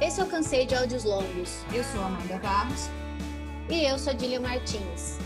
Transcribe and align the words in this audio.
Esse 0.00 0.20
eu 0.20 0.26
cansei 0.26 0.66
de 0.66 0.74
áudios 0.74 1.04
longos. 1.04 1.64
Eu 1.72 1.84
sou 1.84 2.02
Amanda 2.02 2.36
Barros. 2.38 2.88
E 3.70 3.84
eu 3.84 3.96
sou 3.96 4.12
Dília 4.12 4.40
Martins. 4.40 5.18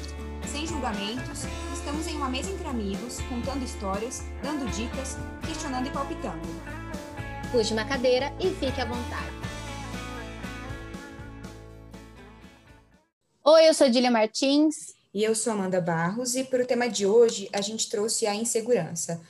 Sem 0.46 0.66
julgamentos, 0.66 1.44
estamos 1.72 2.06
em 2.06 2.16
uma 2.16 2.28
mesa 2.28 2.50
entre 2.50 2.68
amigos, 2.68 3.18
contando 3.28 3.64
histórias, 3.64 4.22
dando 4.42 4.70
dicas, 4.70 5.16
questionando 5.46 5.86
e 5.86 5.90
palpitando. 5.90 6.46
Puxe 7.50 7.72
uma 7.72 7.86
cadeira 7.86 8.32
e 8.38 8.50
fique 8.50 8.80
à 8.80 8.84
vontade. 8.84 9.32
Oi, 13.44 13.68
eu 13.68 13.74
sou 13.74 13.88
Dília 13.88 14.10
Martins. 14.10 14.94
E 15.14 15.24
eu 15.24 15.34
sou 15.34 15.54
Amanda 15.54 15.80
Barros, 15.80 16.36
e 16.36 16.44
para 16.44 16.62
o 16.62 16.66
tema 16.66 16.88
de 16.88 17.06
hoje 17.06 17.48
a 17.54 17.62
gente 17.62 17.88
trouxe 17.88 18.26
a 18.26 18.34
insegurança. 18.34 19.20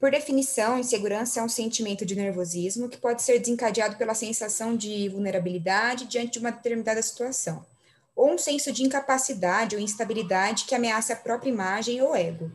Por 0.00 0.12
definição, 0.12 0.78
insegurança 0.78 1.40
é 1.40 1.42
um 1.42 1.48
sentimento 1.48 2.06
de 2.06 2.14
nervosismo 2.14 2.88
que 2.88 2.96
pode 2.96 3.20
ser 3.22 3.40
desencadeado 3.40 3.96
pela 3.96 4.14
sensação 4.14 4.76
de 4.76 5.08
vulnerabilidade 5.08 6.06
diante 6.06 6.34
de 6.34 6.38
uma 6.38 6.52
determinada 6.52 7.02
situação, 7.02 7.66
ou 8.14 8.32
um 8.34 8.38
senso 8.38 8.70
de 8.70 8.84
incapacidade 8.84 9.74
ou 9.74 9.82
instabilidade 9.82 10.66
que 10.66 10.74
ameaça 10.74 11.14
a 11.14 11.16
própria 11.16 11.50
imagem 11.50 12.00
ou 12.00 12.14
ego. 12.14 12.50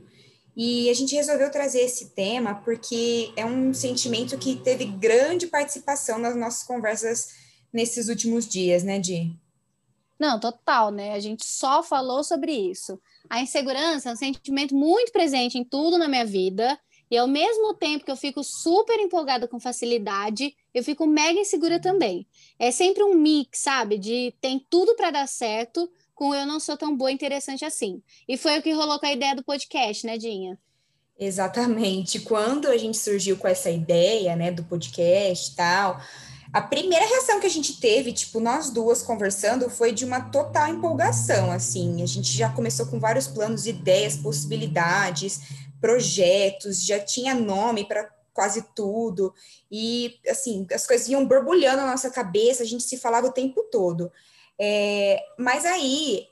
E 0.56 0.90
a 0.90 0.94
gente 0.94 1.16
resolveu 1.16 1.52
trazer 1.52 1.82
esse 1.82 2.10
tema 2.12 2.56
porque 2.56 3.34
é 3.36 3.46
um 3.46 3.73
sentimento 3.73 4.38
que 4.38 4.56
teve 4.56 4.86
grande 4.86 5.48
participação 5.48 6.20
nas 6.20 6.36
nossas 6.36 6.64
conversas 6.64 7.34
nesses 7.73 8.08
últimos 8.08 8.48
dias, 8.48 8.84
né, 8.84 9.00
Di? 9.00 9.36
Não, 10.18 10.40
total, 10.40 10.92
né? 10.92 11.14
A 11.14 11.20
gente 11.20 11.44
só 11.46 11.84
falou 11.84 12.23
sobre 12.23 12.54
isso. 12.54 13.02
A 13.30 13.42
insegurança 13.42 14.10
é 14.10 14.14
um 14.14 14.16
sentimento 14.16 14.76
muito 14.76 15.12
presente 15.12 15.58
em 15.58 15.66
tudo 15.66 15.98
na 15.98 16.08
minha 16.08 16.26
vida 16.26 16.80
e 17.13 17.17
ao 17.17 17.27
mesmo 17.27 17.76
tempo 17.76 18.03
que 18.03 18.09
eu 18.09 18.17
fico 18.17 18.44
super 18.44 18.99
empolgada 18.99 19.48
com 19.48 19.59
facilidade, 19.59 20.55
eu 20.73 20.84
fico 20.84 21.05
mega 21.05 21.39
insegura 21.39 21.80
também. 21.80 22.26
É 22.58 22.72
sempre 22.72 23.03
um 23.03 23.13
mix, 23.13 23.59
sabe? 23.59 23.99
De 23.99 24.33
tem 24.42 24.66
tudo 24.67 24.95
para 24.95 25.11
dar 25.11 25.28
certo, 25.28 25.88
com 26.16 26.33
eu 26.33 26.44
não 26.47 26.59
sou 26.59 26.75
tão 26.75 26.97
boa 26.97 27.11
e 27.11 27.14
interessante 27.14 27.64
assim. 27.64 28.02
E 28.28 28.36
foi 28.36 28.58
o 28.58 28.64
que 28.64 28.73
rolou 28.73 29.00
com 29.00 29.05
a 29.05 29.14
ideia 29.14 29.36
do 29.36 29.44
podcast, 29.44 30.08
né, 30.08 30.17
Dinha? 30.17 30.58
Exatamente. 31.20 32.20
Quando 32.20 32.67
a 32.67 32.78
gente 32.78 32.97
surgiu 32.97 33.38
com 33.38 33.48
essa 33.48 33.70
ideia, 33.70 34.36
né, 34.36 34.52
do 34.52 34.64
podcast 34.64 35.52
e 35.52 35.55
tal, 35.55 36.02
a 36.53 36.61
primeira 36.61 37.03
reação 37.03 37.39
que 37.39 37.48
a 37.48 37.50
gente 37.50 37.80
teve, 37.80 38.14
tipo, 38.14 38.39
nós 38.39 38.70
duas 38.70 39.02
conversando, 39.02 39.72
foi 39.72 39.92
de 39.92 40.05
uma 40.05 40.22
total 40.22 40.67
empolgação, 40.67 41.52
assim. 41.52 42.03
A 42.03 42.05
gente 42.05 42.31
já 42.36 42.48
começou 42.48 42.86
com 42.86 43.00
vários 43.00 43.27
planos, 43.27 43.66
ideias, 43.66 44.16
possibilidades, 44.16 45.42
projetos, 45.84 46.81
já 46.81 46.98
tinha 46.98 47.36
nome 47.36 47.84
para 47.86 48.09
quase 48.34 48.66
tudo, 48.73 49.34
e 49.70 50.17
assim, 50.30 50.66
as 50.73 50.88
coisas 50.88 51.09
iam 51.09 51.28
borbulhando 51.28 51.81
na 51.81 51.92
nossa 51.92 52.09
cabeça, 52.09 52.64
a 52.64 52.66
gente 52.66 52.86
se 52.86 52.98
falava 52.98 53.28
o 53.28 53.34
tempo 53.34 53.64
todo. 53.70 54.09
É, 54.58 55.22
mas 55.38 55.66
aí, 55.66 56.26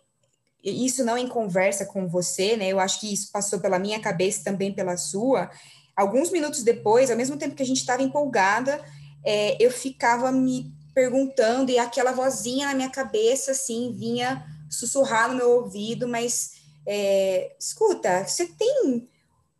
isso 0.63 1.03
não 1.03 1.17
em 1.17 1.27
conversa 1.27 1.85
com 1.85 2.07
você, 2.07 2.55
né? 2.55 2.69
Eu 2.69 2.79
acho 2.79 3.01
que 3.01 3.11
isso 3.11 3.29
passou 3.29 3.59
pela 3.59 3.77
minha 3.77 3.99
cabeça 3.99 4.41
também 4.41 4.73
pela 4.73 4.95
sua. 4.95 5.51
Alguns 5.97 6.31
minutos 6.31 6.63
depois, 6.63 7.11
ao 7.11 7.17
mesmo 7.17 7.35
tempo 7.35 7.53
que 7.53 7.63
a 7.63 7.65
gente 7.65 7.81
estava 7.81 8.01
empolgada, 8.01 8.81
é, 9.21 9.57
eu 9.59 9.69
ficava 9.69 10.31
me 10.31 10.71
perguntando, 10.95 11.71
e 11.71 11.77
aquela 11.77 12.13
vozinha 12.13 12.67
na 12.67 12.73
minha 12.73 12.89
cabeça, 12.89 13.51
assim, 13.51 13.93
vinha 13.97 14.45
sussurrar 14.69 15.29
no 15.29 15.35
meu 15.35 15.51
ouvido, 15.51 16.07
mas 16.07 16.53
é, 16.87 17.53
escuta, 17.59 18.25
você 18.25 18.45
tem 18.45 19.09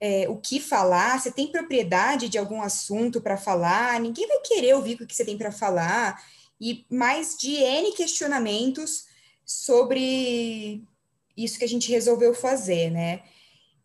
é, 0.02 0.28
o 0.28 0.36
que 0.36 0.60
falar, 0.60 1.20
você 1.20 1.32
tem 1.32 1.52
propriedade 1.52 2.28
de 2.28 2.40
algum 2.40 2.60
assunto 2.60 3.22
para 3.22 3.38
falar, 3.38 4.00
ninguém 4.00 4.28
vai 4.28 4.40
querer 4.40 4.74
ouvir 4.74 4.96
o 4.96 5.06
que 5.06 5.16
você 5.16 5.24
tem 5.24 5.38
para 5.38 5.52
falar, 5.52 6.20
e 6.60 6.86
mais 6.90 7.38
de 7.38 7.54
N 7.56 7.92
questionamentos 7.92 9.06
sobre 9.46 10.84
isso 11.38 11.60
que 11.60 11.66
a 11.66 11.70
gente 11.70 11.92
resolveu 11.92 12.34
fazer, 12.34 12.90
né? 12.90 13.22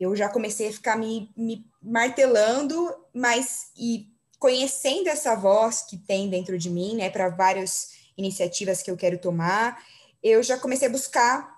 Eu 0.00 0.16
já 0.16 0.28
comecei 0.28 0.68
a 0.68 0.72
ficar 0.72 0.96
me, 0.96 1.30
me 1.36 1.66
martelando, 1.82 2.94
mas 3.14 3.66
e 3.78 4.08
conhecendo 4.38 5.08
essa 5.08 5.34
voz 5.34 5.82
que 5.82 5.98
tem 5.98 6.30
dentro 6.30 6.58
de 6.58 6.70
mim, 6.70 6.96
né, 6.96 7.10
para 7.10 7.28
várias 7.28 7.90
iniciativas 8.16 8.82
que 8.82 8.90
eu 8.90 8.96
quero 8.96 9.18
tomar, 9.18 9.82
eu 10.22 10.42
já 10.42 10.58
comecei 10.58 10.88
a 10.88 10.90
buscar 10.90 11.55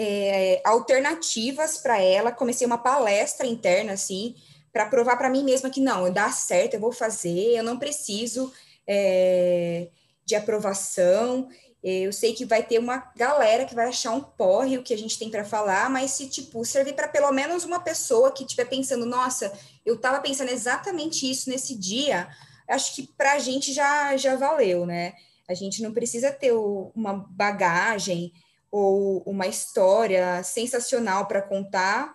é, 0.00 0.62
alternativas 0.64 1.78
para 1.78 2.00
ela, 2.00 2.30
comecei 2.30 2.64
uma 2.64 2.78
palestra 2.78 3.44
interna, 3.44 3.94
assim, 3.94 4.36
para 4.72 4.86
provar 4.86 5.16
para 5.16 5.28
mim 5.28 5.42
mesma 5.42 5.70
que 5.70 5.80
não, 5.80 6.12
dá 6.12 6.30
certo, 6.30 6.74
eu 6.74 6.80
vou 6.80 6.92
fazer, 6.92 7.56
eu 7.56 7.64
não 7.64 7.80
preciso 7.80 8.52
é, 8.86 9.88
de 10.24 10.36
aprovação. 10.36 11.48
Eu 11.82 12.12
sei 12.12 12.32
que 12.32 12.44
vai 12.44 12.62
ter 12.62 12.78
uma 12.78 13.12
galera 13.16 13.64
que 13.64 13.74
vai 13.74 13.88
achar 13.88 14.12
um 14.12 14.20
porre 14.20 14.78
o 14.78 14.84
que 14.84 14.94
a 14.94 14.98
gente 14.98 15.18
tem 15.18 15.30
para 15.30 15.44
falar, 15.44 15.90
mas 15.90 16.12
se 16.12 16.28
tipo 16.28 16.64
servir 16.64 16.92
para 16.92 17.08
pelo 17.08 17.32
menos 17.32 17.64
uma 17.64 17.80
pessoa 17.80 18.30
que 18.30 18.44
estiver 18.44 18.66
pensando, 18.66 19.04
nossa, 19.04 19.52
eu 19.84 19.96
estava 19.96 20.20
pensando 20.20 20.50
exatamente 20.50 21.28
isso 21.28 21.50
nesse 21.50 21.74
dia, 21.76 22.28
acho 22.68 22.94
que 22.94 23.08
para 23.16 23.32
a 23.32 23.38
gente 23.40 23.72
já 23.72 24.16
já 24.16 24.36
valeu, 24.36 24.86
né? 24.86 25.14
A 25.48 25.54
gente 25.54 25.82
não 25.82 25.92
precisa 25.92 26.30
ter 26.30 26.52
uma 26.52 27.14
bagagem 27.30 28.32
ou 28.70 29.22
uma 29.22 29.46
história 29.46 30.42
sensacional 30.42 31.26
para 31.26 31.42
contar 31.42 32.14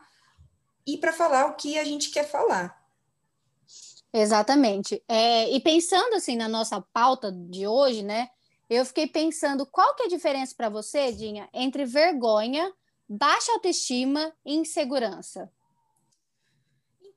e 0.85 0.97
para 0.97 1.13
falar 1.13 1.45
o 1.47 1.55
que 1.55 1.77
a 1.77 1.83
gente 1.83 2.09
quer 2.09 2.29
falar. 2.29 2.81
Exatamente. 4.13 5.01
É, 5.07 5.49
e 5.49 5.59
pensando 5.59 6.15
assim 6.15 6.35
na 6.35 6.47
nossa 6.47 6.79
pauta 6.79 7.31
de 7.31 7.65
hoje, 7.65 8.03
né? 8.03 8.29
Eu 8.69 8.85
fiquei 8.85 9.07
pensando 9.07 9.65
qual 9.65 9.95
que 9.95 10.03
é 10.03 10.05
a 10.05 10.09
diferença 10.09 10.53
para 10.55 10.69
você, 10.69 11.11
Dinha, 11.11 11.49
entre 11.53 11.85
vergonha, 11.85 12.71
baixa 13.09 13.51
autoestima 13.53 14.33
e 14.45 14.55
insegurança. 14.55 15.51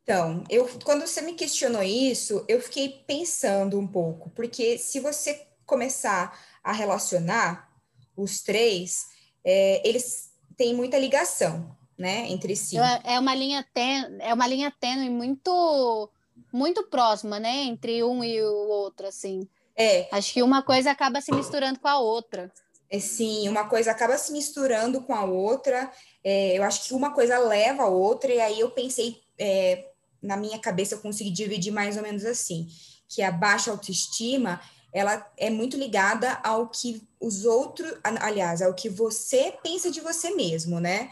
Então, 0.03 0.45
eu 0.49 0.69
quando 0.85 1.07
você 1.07 1.21
me 1.21 1.35
questionou 1.35 1.83
isso, 1.83 2.45
eu 2.49 2.61
fiquei 2.61 3.05
pensando 3.07 3.79
um 3.79 3.87
pouco, 3.87 4.31
porque 4.31 4.79
se 4.79 5.01
você 5.01 5.47
começar 5.67 6.39
a 6.63 6.73
relacionar 6.73 7.73
os 8.17 8.41
três, 8.41 9.09
é, 9.47 9.89
eles 9.89 10.33
têm 10.57 10.75
muita 10.75 10.99
ligação, 10.99 11.71
né, 11.97 12.29
entre 12.29 12.57
si. 12.57 12.77
É, 12.77 13.15
é 13.15 13.21
uma 13.21 13.35
linha 13.35 13.65
tênue, 13.73 14.19
é 14.21 14.35
uma 14.35 14.47
linha 14.47 14.73
tênue 14.81 15.09
muito 15.09 16.11
muito 16.53 16.85
próxima, 16.89 17.39
né, 17.39 17.65
entre 17.65 18.03
um 18.03 18.25
e 18.25 18.43
o 18.43 18.69
outro, 18.69 19.07
assim. 19.07 19.49
É. 19.77 20.09
Acho 20.11 20.33
que 20.33 20.43
uma 20.43 20.63
coisa 20.63 20.91
acaba 20.91 21.21
se 21.21 21.33
misturando 21.33 21.79
com 21.79 21.89
a 21.89 21.99
outra. 21.99 22.51
É, 22.91 22.99
sim, 22.99 23.49
uma 23.49 23.69
coisa 23.69 23.91
acaba 23.91 24.17
se 24.17 24.33
misturando 24.33 25.03
com 25.03 25.15
a 25.15 25.25
outra. 25.25 25.91
É, 26.25 26.59
eu 26.59 26.63
acho 26.63 26.85
que 26.85 26.95
uma 26.95 27.13
coisa 27.13 27.39
leva 27.39 27.85
a 27.85 27.89
outra, 27.89 28.33
e 28.33 28.41
aí 28.41 28.61
eu 28.61 28.71
pensei, 28.71 29.21
é, 29.39 29.87
na 30.23 30.37
minha 30.37 30.59
cabeça, 30.59 30.95
eu 30.95 31.01
consegui 31.01 31.31
dividir 31.31 31.73
mais 31.73 31.97
ou 31.97 32.03
menos 32.03 32.25
assim: 32.25 32.69
que 33.09 33.23
a 33.23 33.31
baixa 33.31 33.71
autoestima 33.71 34.61
ela 34.97 35.31
é 35.37 35.51
muito 35.51 35.77
ligada 35.77 36.41
ao 36.43 36.71
que 36.71 37.07
os 37.21 37.45
outros, 37.45 37.93
aliás, 38.03 38.63
ao 38.63 38.73
que 38.73 38.89
você 38.89 39.53
pensa 39.63 39.91
de 39.91 40.01
você 40.01 40.31
mesmo, 40.31 40.81
né? 40.81 41.11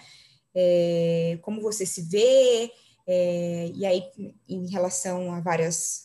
É, 0.54 1.38
como 1.42 1.60
você 1.60 1.84
se 1.84 2.00
vê, 2.00 2.72
é, 3.06 3.70
e 3.74 3.84
aí 3.84 4.02
em 4.48 4.70
relação 4.70 5.34
a 5.34 5.40
várias, 5.40 6.04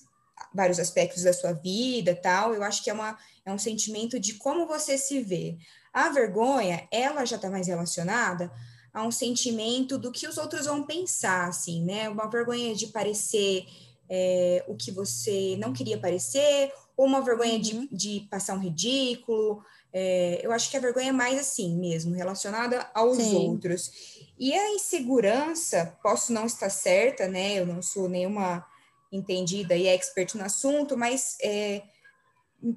vários 0.53 0.77
aspectos 0.77 1.23
da 1.23 1.31
sua 1.31 1.53
vida 1.53 2.13
tal, 2.13 2.53
eu 2.53 2.63
acho 2.63 2.83
que 2.83 2.89
é, 2.89 2.93
uma, 2.93 3.17
é 3.45 3.53
um 3.53 3.57
sentimento 3.57 4.19
de 4.19 4.33
como 4.33 4.67
você 4.67 4.97
se 4.97 5.21
vê. 5.21 5.57
A 5.93 6.09
vergonha, 6.09 6.85
ela 6.91 7.23
já 7.23 7.37
está 7.37 7.49
mais 7.49 7.67
relacionada 7.67 8.51
a 8.93 9.03
um 9.03 9.11
sentimento 9.11 9.97
do 9.97 10.11
que 10.11 10.27
os 10.27 10.37
outros 10.37 10.65
vão 10.65 10.83
pensar, 10.83 11.47
assim, 11.47 11.81
né? 11.85 12.09
Uma 12.09 12.29
vergonha 12.29 12.75
de 12.75 12.87
parecer 12.87 13.65
é, 14.09 14.65
o 14.67 14.75
que 14.75 14.91
você 14.91 15.55
não 15.57 15.71
queria 15.71 15.97
parecer, 15.97 16.73
ou 16.99 17.05
uma 17.05 17.21
vergonha 17.21 17.57
de, 17.57 17.75
uhum. 17.77 17.87
de 17.89 18.27
passar 18.29 18.55
um 18.55 18.59
ridículo. 18.59 19.63
É, 19.93 20.41
eu 20.43 20.51
acho 20.51 20.69
que 20.69 20.75
a 20.75 20.81
vergonha 20.81 21.07
é 21.07 21.13
mais 21.13 21.39
assim 21.39 21.79
mesmo, 21.79 22.13
relacionada 22.13 22.91
aos 22.93 23.15
Sim. 23.15 23.37
outros. 23.37 23.89
E 24.37 24.53
a 24.53 24.71
insegurança, 24.71 25.97
posso 26.03 26.33
não 26.33 26.45
estar 26.45 26.69
certa, 26.69 27.25
né? 27.25 27.57
Eu 27.57 27.65
não 27.65 27.81
sou 27.81 28.09
nenhuma 28.09 28.67
entendida 29.13 29.77
e 29.77 29.87
expert 29.87 30.35
no 30.35 30.43
assunto, 30.43 30.97
mas 30.97 31.37
é, 31.41 31.83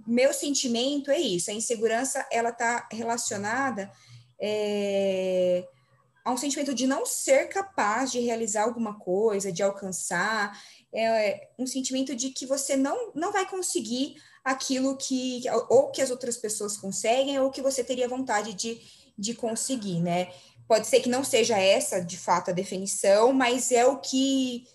meu 0.06 0.32
sentimento 0.32 1.10
é 1.10 1.18
isso. 1.18 1.50
A 1.50 1.54
insegurança, 1.54 2.24
ela 2.30 2.50
está 2.50 2.88
relacionada 2.92 3.90
é, 4.40 5.66
a 6.24 6.32
um 6.32 6.36
sentimento 6.36 6.74
de 6.74 6.86
não 6.86 7.04
ser 7.04 7.48
capaz 7.48 8.12
de 8.12 8.20
realizar 8.20 8.62
alguma 8.62 8.98
coisa, 8.98 9.52
de 9.52 9.62
alcançar 9.62 10.56
é 10.94 11.48
um 11.58 11.66
sentimento 11.66 12.14
de 12.14 12.30
que 12.30 12.44
você 12.44 12.76
não, 12.76 13.12
não 13.14 13.32
vai 13.32 13.48
conseguir 13.48 14.16
aquilo 14.44 14.96
que 14.96 15.42
ou 15.70 15.90
que 15.90 16.02
as 16.02 16.10
outras 16.10 16.36
pessoas 16.36 16.76
conseguem 16.76 17.38
ou 17.38 17.50
que 17.50 17.62
você 17.62 17.82
teria 17.82 18.08
vontade 18.08 18.52
de, 18.52 18.78
de 19.16 19.34
conseguir, 19.34 20.00
né? 20.00 20.32
Pode 20.68 20.86
ser 20.86 21.00
que 21.00 21.08
não 21.08 21.24
seja 21.24 21.58
essa 21.58 22.00
de 22.00 22.18
fato 22.18 22.50
a 22.50 22.54
definição, 22.54 23.32
mas 23.32 23.72
é 23.72 23.86
o 23.86 23.98
que 23.98 24.66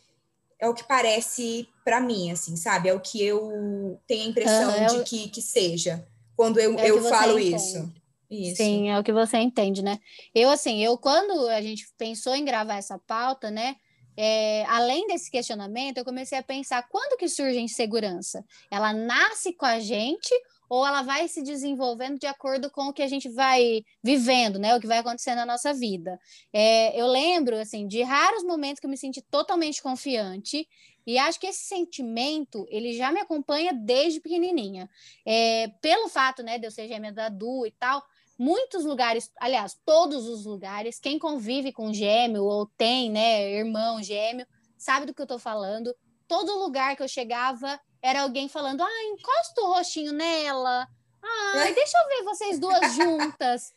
é 0.59 0.67
o 0.67 0.73
que 0.73 0.83
parece 0.83 1.67
para 1.83 1.99
mim, 1.99 2.31
assim, 2.31 2.55
sabe? 2.55 2.89
É 2.89 2.93
o 2.93 2.99
que 2.99 3.23
eu 3.23 3.99
tenho 4.07 4.25
a 4.25 4.29
impressão 4.29 4.87
de 4.87 5.03
que, 5.03 5.29
que 5.29 5.41
seja. 5.41 6.07
quando 6.35 6.59
eu, 6.59 6.77
é 6.79 6.89
eu 6.89 7.03
falo 7.03 7.37
isso. 7.37 7.91
Isso. 8.29 8.57
Sim, 8.57 8.89
é 8.89 8.99
o 8.99 9.03
que 9.03 9.13
você 9.13 9.37
entende, 9.37 9.81
né? 9.81 9.99
Eu, 10.33 10.49
assim, 10.49 10.83
eu 10.83 10.97
quando 10.97 11.47
a 11.47 11.61
gente 11.61 11.87
pensou 11.97 12.35
em 12.35 12.43
gravar 12.45 12.75
essa 12.75 12.99
pauta, 12.99 13.49
né? 13.49 13.75
É, 14.19 14.65
além 14.65 15.05
desse 15.07 15.29
questionamento, 15.29 15.99
eu 15.99 16.05
comecei 16.05 16.37
a 16.37 16.43
pensar 16.43 16.87
quando 16.89 17.17
que 17.17 17.29
surge 17.29 17.57
a 17.57 17.61
insegurança? 17.61 18.43
Ela 18.71 18.91
nasce 18.91 19.53
com 19.53 19.65
a 19.65 19.79
gente 19.79 20.33
ou 20.69 20.85
ela 20.85 21.01
vai 21.01 21.27
se 21.27 21.41
desenvolvendo 21.41 22.19
de 22.19 22.25
acordo 22.25 22.69
com 22.69 22.87
o 22.87 22.93
que 22.93 23.03
a 23.03 23.07
gente 23.07 23.29
vai 23.29 23.83
vivendo, 24.03 24.59
né? 24.59 24.75
O 24.75 24.81
que 24.81 24.87
vai 24.87 24.97
acontecendo 24.97 25.37
na 25.37 25.45
nossa 25.45 25.73
vida. 25.73 26.19
É, 26.51 26.99
eu 26.99 27.07
lembro, 27.07 27.57
assim, 27.57 27.87
de 27.87 28.01
raros 28.01 28.43
momentos 28.43 28.79
que 28.79 28.85
eu 28.85 28.91
me 28.91 28.97
senti 28.97 29.21
totalmente 29.21 29.81
confiante 29.81 30.67
e 31.05 31.17
acho 31.17 31.39
que 31.39 31.47
esse 31.47 31.63
sentimento, 31.63 32.65
ele 32.69 32.91
já 32.91 33.13
me 33.13 33.21
acompanha 33.21 33.71
desde 33.73 34.19
pequenininha. 34.19 34.89
É, 35.25 35.69
pelo 35.81 36.09
fato, 36.09 36.43
né, 36.43 36.59
de 36.59 36.67
eu 36.67 36.71
ser 36.71 36.87
gêmea 36.89 37.13
da 37.13 37.29
Du 37.29 37.65
e 37.65 37.71
tal, 37.71 38.03
muitos 38.37 38.85
lugares, 38.85 39.31
aliás, 39.39 39.77
todos 39.85 40.27
os 40.27 40.45
lugares, 40.45 40.99
quem 40.99 41.17
convive 41.17 41.71
com 41.73 41.93
gêmeo 41.93 42.43
ou 42.43 42.65
tem, 42.77 43.09
né, 43.09 43.51
irmão 43.51 44.01
gêmeo, 44.01 44.45
sabe 44.77 45.05
do 45.05 45.13
que 45.13 45.21
eu 45.21 45.27
tô 45.27 45.39
falando. 45.39 45.95
Todo 46.27 46.59
lugar 46.59 46.95
que 46.95 47.03
eu 47.03 47.07
chegava, 47.07 47.79
era 48.01 48.21
alguém 48.21 48.47
falando: 48.47 48.81
ah, 48.81 49.03
encosta 49.05 49.61
o 49.61 49.73
rostinho 49.73 50.11
nela. 50.13 50.87
Ah, 51.21 51.71
deixa 51.73 51.97
eu 51.97 52.07
ver 52.07 52.23
vocês 52.23 52.59
duas 52.59 52.79
juntas. 52.95 53.73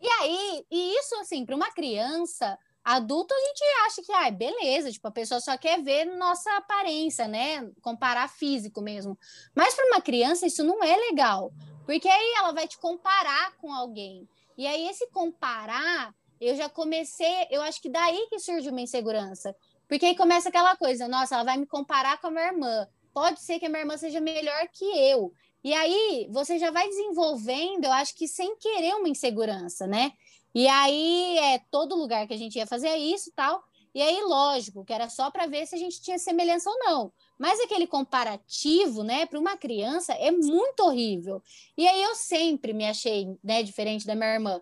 e 0.00 0.08
aí, 0.20 0.66
e 0.70 0.98
isso 0.98 1.14
assim, 1.16 1.44
para 1.44 1.56
uma 1.56 1.70
criança, 1.70 2.58
adulto 2.84 3.34
a 3.34 3.38
gente 3.38 3.62
acha 3.86 4.02
que, 4.02 4.12
ah, 4.12 4.30
beleza, 4.30 4.90
tipo, 4.90 5.06
a 5.06 5.12
pessoa 5.12 5.40
só 5.40 5.56
quer 5.58 5.82
ver 5.82 6.04
nossa 6.16 6.50
aparência, 6.56 7.28
né? 7.28 7.68
Comparar 7.82 8.28
físico 8.28 8.80
mesmo. 8.80 9.18
Mas 9.54 9.74
para 9.74 9.86
uma 9.86 10.00
criança 10.00 10.46
isso 10.46 10.64
não 10.64 10.82
é 10.82 10.96
legal, 10.96 11.52
porque 11.88 12.06
aí 12.06 12.34
ela 12.36 12.52
vai 12.52 12.68
te 12.68 12.76
comparar 12.76 13.56
com 13.56 13.72
alguém. 13.72 14.28
E 14.58 14.66
aí 14.66 14.86
esse 14.88 15.08
comparar, 15.10 16.14
eu 16.38 16.54
já 16.54 16.68
comecei, 16.68 17.46
eu 17.50 17.62
acho 17.62 17.80
que 17.80 17.88
daí 17.88 18.26
que 18.28 18.38
surge 18.38 18.68
uma 18.68 18.82
insegurança. 18.82 19.56
Porque 19.88 20.04
aí 20.04 20.14
começa 20.14 20.50
aquela 20.50 20.76
coisa, 20.76 21.08
nossa, 21.08 21.34
ela 21.34 21.44
vai 21.44 21.56
me 21.56 21.66
comparar 21.66 22.20
com 22.20 22.26
a 22.26 22.30
minha 22.30 22.48
irmã 22.48 22.86
pode 23.18 23.40
ser 23.40 23.58
que 23.58 23.66
a 23.66 23.68
minha 23.68 23.80
irmã 23.80 23.96
seja 23.96 24.20
melhor 24.20 24.68
que 24.72 24.84
eu. 24.84 25.32
E 25.64 25.74
aí 25.74 26.28
você 26.30 26.56
já 26.56 26.70
vai 26.70 26.86
desenvolvendo, 26.88 27.84
eu 27.84 27.92
acho 27.92 28.14
que 28.14 28.28
sem 28.28 28.56
querer 28.56 28.94
uma 28.94 29.08
insegurança, 29.08 29.88
né? 29.88 30.12
E 30.54 30.68
aí 30.68 31.36
é 31.38 31.58
todo 31.68 31.96
lugar 31.96 32.28
que 32.28 32.34
a 32.34 32.36
gente 32.36 32.56
ia 32.56 32.66
fazer 32.66 32.94
isso 32.96 33.32
tal. 33.34 33.60
E 33.92 34.00
aí, 34.00 34.22
lógico, 34.22 34.84
que 34.84 34.92
era 34.92 35.08
só 35.08 35.32
para 35.32 35.46
ver 35.46 35.66
se 35.66 35.74
a 35.74 35.78
gente 35.78 36.00
tinha 36.00 36.16
semelhança 36.16 36.70
ou 36.70 36.78
não. 36.78 37.12
Mas 37.38 37.60
aquele 37.60 37.86
comparativo, 37.86 39.04
né, 39.04 39.24
para 39.24 39.38
uma 39.38 39.56
criança 39.56 40.12
é 40.14 40.30
muito 40.30 40.80
horrível. 40.80 41.42
E 41.76 41.86
aí 41.86 42.02
eu 42.02 42.14
sempre 42.14 42.72
me 42.72 42.84
achei, 42.84 43.38
né, 43.42 43.62
diferente 43.62 44.06
da 44.06 44.14
minha 44.14 44.34
irmã. 44.34 44.60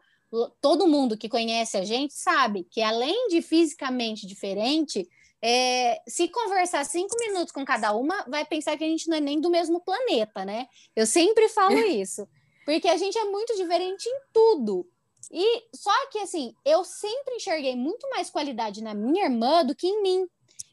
Todo 0.60 0.86
mundo 0.86 1.16
que 1.16 1.28
conhece 1.28 1.78
a 1.78 1.84
gente 1.84 2.12
sabe 2.12 2.64
que 2.70 2.82
além 2.82 3.28
de 3.28 3.40
fisicamente 3.40 4.26
diferente, 4.26 5.08
é, 5.42 6.00
se 6.06 6.28
conversar 6.28 6.84
cinco 6.84 7.16
minutos 7.18 7.52
com 7.52 7.64
cada 7.64 7.94
uma, 7.94 8.24
vai 8.28 8.44
pensar 8.44 8.76
que 8.76 8.84
a 8.84 8.88
gente 8.88 9.08
não 9.08 9.16
é 9.16 9.20
nem 9.20 9.40
do 9.40 9.50
mesmo 9.50 9.80
planeta, 9.80 10.44
né? 10.44 10.66
Eu 10.94 11.06
sempre 11.06 11.48
falo 11.48 11.78
isso, 11.86 12.28
porque 12.64 12.88
a 12.88 12.96
gente 12.96 13.16
é 13.16 13.24
muito 13.24 13.56
diferente 13.56 14.06
em 14.08 14.20
tudo. 14.32 14.86
E 15.30 15.64
só 15.74 15.90
que 16.10 16.18
assim, 16.18 16.54
eu 16.64 16.84
sempre 16.84 17.36
enxerguei 17.36 17.74
muito 17.74 18.08
mais 18.10 18.30
qualidade 18.30 18.82
na 18.82 18.94
minha 18.94 19.24
irmã 19.24 19.64
do 19.64 19.74
que 19.74 19.86
em 19.86 20.02
mim. 20.02 20.26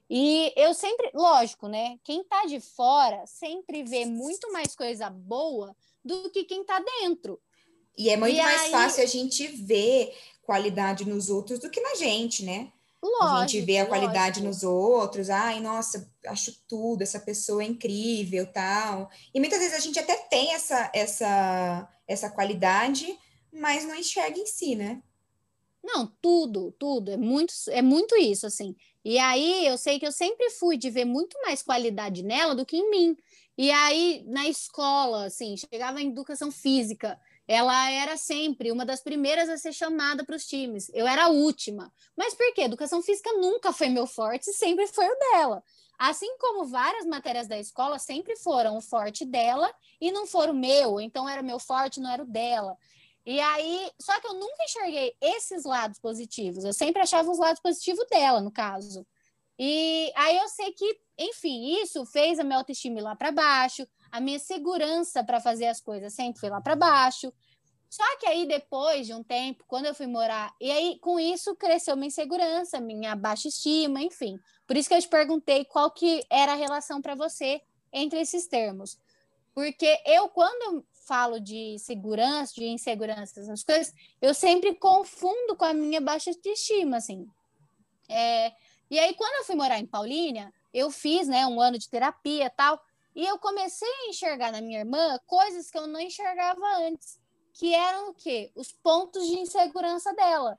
E 0.09 0.53
eu 0.55 0.73
sempre, 0.73 1.09
lógico, 1.13 1.67
né? 1.67 1.97
Quem 2.03 2.23
tá 2.23 2.45
de 2.45 2.59
fora 2.59 3.25
sempre 3.25 3.83
vê 3.83 4.05
muito 4.05 4.51
mais 4.51 4.75
coisa 4.75 5.09
boa 5.09 5.75
do 6.03 6.29
que 6.29 6.43
quem 6.43 6.63
tá 6.63 6.79
dentro. 6.79 7.39
E 7.97 8.09
é 8.09 8.17
muito 8.17 8.35
e 8.35 8.41
mais 8.41 8.61
aí... 8.63 8.71
fácil 8.71 9.03
a 9.03 9.07
gente 9.07 9.47
ver 9.47 10.13
qualidade 10.43 11.05
nos 11.05 11.29
outros 11.29 11.59
do 11.59 11.69
que 11.69 11.79
na 11.79 11.95
gente, 11.95 12.43
né? 12.43 12.71
Lógico, 13.01 13.25
a 13.25 13.47
gente 13.47 13.61
vê 13.61 13.79
a 13.79 13.85
qualidade 13.85 14.39
lógico. 14.39 14.47
nos 14.47 14.63
outros, 14.63 15.29
ai, 15.29 15.59
nossa, 15.59 16.09
acho 16.25 16.57
tudo, 16.67 17.01
essa 17.01 17.19
pessoa 17.19 17.61
é 17.61 17.67
incrível, 17.67 18.45
tal. 18.51 19.09
E 19.33 19.39
muitas 19.39 19.59
vezes 19.59 19.75
a 19.75 19.79
gente 19.79 19.99
até 19.99 20.15
tem 20.15 20.53
essa 20.53 20.89
essa 20.93 21.89
essa 22.07 22.29
qualidade, 22.29 23.05
mas 23.51 23.85
não 23.85 23.95
enxerga 23.95 24.39
em 24.39 24.45
si, 24.45 24.75
né? 24.75 25.01
Não, 25.83 26.07
tudo, 26.21 26.71
tudo, 26.79 27.11
é 27.11 27.17
muito 27.17 27.53
é 27.67 27.81
muito 27.81 28.15
isso 28.15 28.47
assim. 28.47 28.73
E 29.03 29.19
aí 29.19 29.65
eu 29.65 29.77
sei 29.77 29.99
que 29.99 30.05
eu 30.05 30.11
sempre 30.11 30.49
fui 30.51 30.77
de 30.77 30.89
ver 30.89 31.05
muito 31.05 31.37
mais 31.41 31.61
qualidade 31.61 32.23
nela 32.23 32.55
do 32.55 32.65
que 32.65 32.77
em 32.77 32.89
mim. 32.89 33.17
E 33.57 33.69
aí 33.71 34.23
na 34.27 34.47
escola, 34.47 35.25
assim, 35.25 35.55
chegava 35.57 36.01
em 36.01 36.09
educação 36.09 36.51
física, 36.51 37.19
ela 37.47 37.91
era 37.91 38.15
sempre 38.15 38.71
uma 38.71 38.85
das 38.85 39.01
primeiras 39.01 39.49
a 39.49 39.57
ser 39.57 39.73
chamada 39.73 40.23
para 40.23 40.35
os 40.35 40.45
times. 40.45 40.89
Eu 40.93 41.05
era 41.05 41.25
a 41.25 41.29
última. 41.29 41.91
Mas 42.15 42.33
por 42.33 42.53
quê? 42.53 42.61
Educação 42.61 43.01
física 43.01 43.31
nunca 43.33 43.73
foi 43.73 43.89
meu 43.89 44.07
forte, 44.07 44.51
sempre 44.53 44.87
foi 44.87 45.05
o 45.05 45.19
dela. 45.19 45.61
Assim 45.99 46.37
como 46.37 46.65
várias 46.65 47.05
matérias 47.05 47.47
da 47.47 47.59
escola 47.59 47.99
sempre 47.99 48.35
foram 48.37 48.77
o 48.77 48.81
forte 48.81 49.25
dela 49.25 49.71
e 50.01 50.11
não 50.11 50.25
foram 50.25 50.53
o 50.53 50.57
meu, 50.57 50.99
então 50.99 51.29
era 51.29 51.43
meu 51.43 51.59
forte, 51.59 51.99
não 51.99 52.09
era 52.09 52.23
o 52.23 52.25
dela. 52.25 52.75
E 53.25 53.39
aí, 53.39 53.89
só 54.01 54.19
que 54.19 54.27
eu 54.27 54.33
nunca 54.33 54.63
enxerguei 54.63 55.15
esses 55.21 55.63
lados 55.63 55.99
positivos. 55.99 56.63
Eu 56.63 56.73
sempre 56.73 57.01
achava 57.01 57.31
os 57.31 57.39
lados 57.39 57.61
positivos 57.61 58.05
dela, 58.09 58.41
no 58.41 58.51
caso. 58.51 59.05
E 59.57 60.11
aí 60.15 60.37
eu 60.37 60.49
sei 60.49 60.71
que, 60.73 60.99
enfim, 61.17 61.81
isso 61.81 62.05
fez 62.05 62.39
a 62.39 62.43
minha 62.43 62.57
autoestima 62.57 62.99
ir 62.99 63.03
lá 63.03 63.15
para 63.15 63.31
baixo, 63.31 63.87
a 64.11 64.19
minha 64.19 64.39
segurança 64.39 65.23
para 65.23 65.39
fazer 65.39 65.67
as 65.67 65.79
coisas 65.79 66.13
sempre 66.13 66.39
foi 66.39 66.49
lá 66.49 66.59
para 66.59 66.75
baixo. 66.75 67.31
Só 67.89 68.03
que 68.17 68.25
aí, 68.25 68.47
depois 68.47 69.05
de 69.05 69.13
um 69.13 69.23
tempo, 69.23 69.63
quando 69.67 69.85
eu 69.85 69.93
fui 69.93 70.07
morar, 70.07 70.51
e 70.59 70.71
aí 70.71 70.97
com 70.99 71.19
isso 71.19 71.55
cresceu 71.55 71.95
minha 71.95 72.07
insegurança, 72.07 72.81
minha 72.81 73.15
baixa 73.15 73.47
estima, 73.47 74.01
enfim. 74.01 74.39
Por 74.65 74.75
isso 74.75 74.89
que 74.89 74.95
eu 74.95 75.01
te 75.01 75.07
perguntei 75.07 75.63
qual 75.63 75.91
que 75.91 76.25
era 76.27 76.53
a 76.53 76.55
relação 76.55 76.99
para 77.01 77.13
você 77.13 77.61
entre 77.91 78.19
esses 78.19 78.47
termos. 78.47 78.97
Porque 79.53 80.01
eu, 80.07 80.27
quando 80.29 80.83
falo 81.05 81.39
de 81.39 81.77
segurança, 81.79 82.53
de 82.55 82.65
insegurança, 82.65 83.39
essas 83.39 83.63
coisas, 83.63 83.93
eu 84.21 84.33
sempre 84.33 84.75
confundo 84.75 85.55
com 85.55 85.65
a 85.65 85.73
minha 85.73 86.01
baixa 86.01 86.31
estima, 86.45 86.97
assim. 86.97 87.27
É, 88.09 88.53
e 88.89 88.99
aí, 88.99 89.13
quando 89.13 89.35
eu 89.35 89.43
fui 89.45 89.55
morar 89.55 89.79
em 89.79 89.85
Paulínia, 89.85 90.53
eu 90.73 90.91
fiz, 90.91 91.27
né, 91.27 91.45
um 91.45 91.59
ano 91.59 91.77
de 91.77 91.89
terapia 91.89 92.49
tal, 92.49 92.79
e 93.15 93.25
eu 93.25 93.37
comecei 93.37 93.87
a 93.87 94.09
enxergar 94.09 94.51
na 94.51 94.61
minha 94.61 94.79
irmã 94.79 95.19
coisas 95.27 95.69
que 95.69 95.77
eu 95.77 95.87
não 95.87 95.99
enxergava 95.99 96.65
antes, 96.77 97.19
que 97.53 97.73
eram 97.73 98.09
o 98.09 98.13
quê? 98.13 98.51
Os 98.55 98.71
pontos 98.71 99.27
de 99.27 99.39
insegurança 99.39 100.13
dela. 100.13 100.57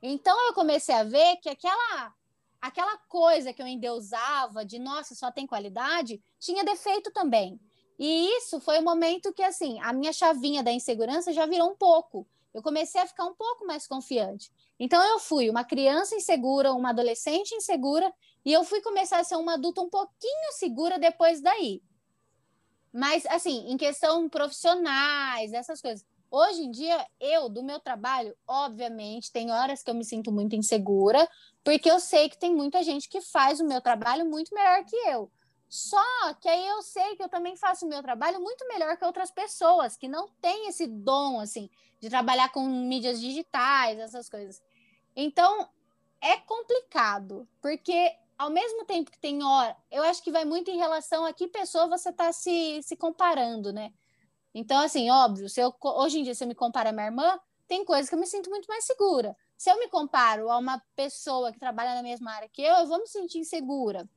Então 0.00 0.46
eu 0.46 0.54
comecei 0.54 0.94
a 0.94 1.02
ver 1.02 1.36
que 1.38 1.48
aquela 1.48 2.14
aquela 2.60 2.96
coisa 3.08 3.52
que 3.52 3.62
eu 3.62 3.66
endeusava 3.66 4.64
de 4.64 4.78
nossa, 4.78 5.14
só 5.14 5.30
tem 5.30 5.46
qualidade, 5.46 6.20
tinha 6.38 6.64
defeito 6.64 7.12
também. 7.12 7.60
E 7.98 8.28
isso 8.38 8.60
foi 8.60 8.78
o 8.78 8.84
momento 8.84 9.32
que 9.32 9.42
assim, 9.42 9.80
a 9.80 9.92
minha 9.92 10.12
chavinha 10.12 10.62
da 10.62 10.72
insegurança 10.72 11.32
já 11.32 11.46
virou 11.46 11.70
um 11.70 11.76
pouco. 11.76 12.26
Eu 12.52 12.62
comecei 12.62 13.00
a 13.00 13.06
ficar 13.06 13.24
um 13.24 13.34
pouco 13.34 13.66
mais 13.66 13.86
confiante. 13.86 14.50
Então 14.78 15.02
eu 15.02 15.18
fui 15.18 15.48
uma 15.48 15.64
criança 15.64 16.14
insegura, 16.14 16.72
uma 16.72 16.90
adolescente 16.90 17.54
insegura, 17.54 18.12
e 18.44 18.52
eu 18.52 18.64
fui 18.64 18.80
começar 18.80 19.18
a 19.18 19.24
ser 19.24 19.36
uma 19.36 19.54
adulta 19.54 19.80
um 19.80 19.90
pouquinho 19.90 20.52
segura 20.52 20.98
depois 20.98 21.40
daí. 21.40 21.82
Mas, 22.92 23.26
assim, 23.26 23.70
em 23.70 23.76
questão 23.76 24.28
profissionais, 24.28 25.52
essas 25.52 25.82
coisas. 25.82 26.02
Hoje 26.30 26.62
em 26.62 26.70
dia, 26.70 27.06
eu, 27.20 27.48
do 27.48 27.62
meu 27.62 27.78
trabalho, 27.78 28.34
obviamente, 28.46 29.30
tem 29.30 29.50
horas 29.50 29.82
que 29.82 29.90
eu 29.90 29.94
me 29.94 30.04
sinto 30.04 30.32
muito 30.32 30.56
insegura, 30.56 31.28
porque 31.62 31.90
eu 31.90 32.00
sei 32.00 32.28
que 32.28 32.38
tem 32.38 32.54
muita 32.54 32.82
gente 32.82 33.08
que 33.08 33.20
faz 33.20 33.60
o 33.60 33.66
meu 33.66 33.80
trabalho 33.80 34.24
muito 34.24 34.54
melhor 34.54 34.84
que 34.84 34.96
eu. 34.96 35.30
Só 35.76 36.32
que 36.40 36.48
aí 36.48 36.66
eu 36.68 36.80
sei 36.80 37.16
que 37.16 37.22
eu 37.22 37.28
também 37.28 37.54
faço 37.54 37.84
o 37.84 37.88
meu 37.88 38.02
trabalho 38.02 38.40
muito 38.40 38.66
melhor 38.66 38.96
que 38.96 39.04
outras 39.04 39.30
pessoas 39.30 39.94
que 39.94 40.08
não 40.08 40.26
têm 40.40 40.68
esse 40.68 40.86
dom, 40.86 41.38
assim, 41.38 41.68
de 42.00 42.08
trabalhar 42.08 42.50
com 42.50 42.66
mídias 42.66 43.20
digitais, 43.20 43.98
essas 43.98 44.26
coisas. 44.30 44.62
Então, 45.14 45.68
é 46.18 46.38
complicado, 46.38 47.46
porque 47.60 48.10
ao 48.38 48.48
mesmo 48.48 48.86
tempo 48.86 49.10
que 49.10 49.18
tem 49.18 49.42
hora, 49.44 49.76
eu 49.90 50.02
acho 50.04 50.22
que 50.22 50.32
vai 50.32 50.46
muito 50.46 50.70
em 50.70 50.78
relação 50.78 51.26
a 51.26 51.32
que 51.34 51.46
pessoa 51.46 51.86
você 51.86 52.08
está 52.08 52.32
se, 52.32 52.80
se 52.82 52.96
comparando, 52.96 53.70
né? 53.70 53.92
Então, 54.54 54.80
assim, 54.80 55.10
óbvio, 55.10 55.46
se 55.46 55.60
eu, 55.60 55.74
hoje 55.82 56.20
em 56.20 56.22
dia, 56.22 56.34
se 56.34 56.42
eu 56.42 56.48
me 56.48 56.54
comparo 56.54 56.88
a 56.88 56.92
minha 56.92 57.08
irmã, 57.08 57.38
tem 57.68 57.84
coisas 57.84 58.08
que 58.08 58.14
eu 58.14 58.18
me 58.18 58.26
sinto 58.26 58.48
muito 58.48 58.66
mais 58.66 58.86
segura. 58.86 59.36
Se 59.58 59.70
eu 59.70 59.78
me 59.78 59.88
comparo 59.88 60.50
a 60.50 60.56
uma 60.56 60.82
pessoa 60.94 61.52
que 61.52 61.58
trabalha 61.58 61.94
na 61.94 62.02
mesma 62.02 62.32
área 62.32 62.48
que 62.48 62.62
eu, 62.62 62.76
eu 62.76 62.86
vou 62.86 62.98
me 62.98 63.06
sentir 63.06 63.40
insegura. 63.40 64.08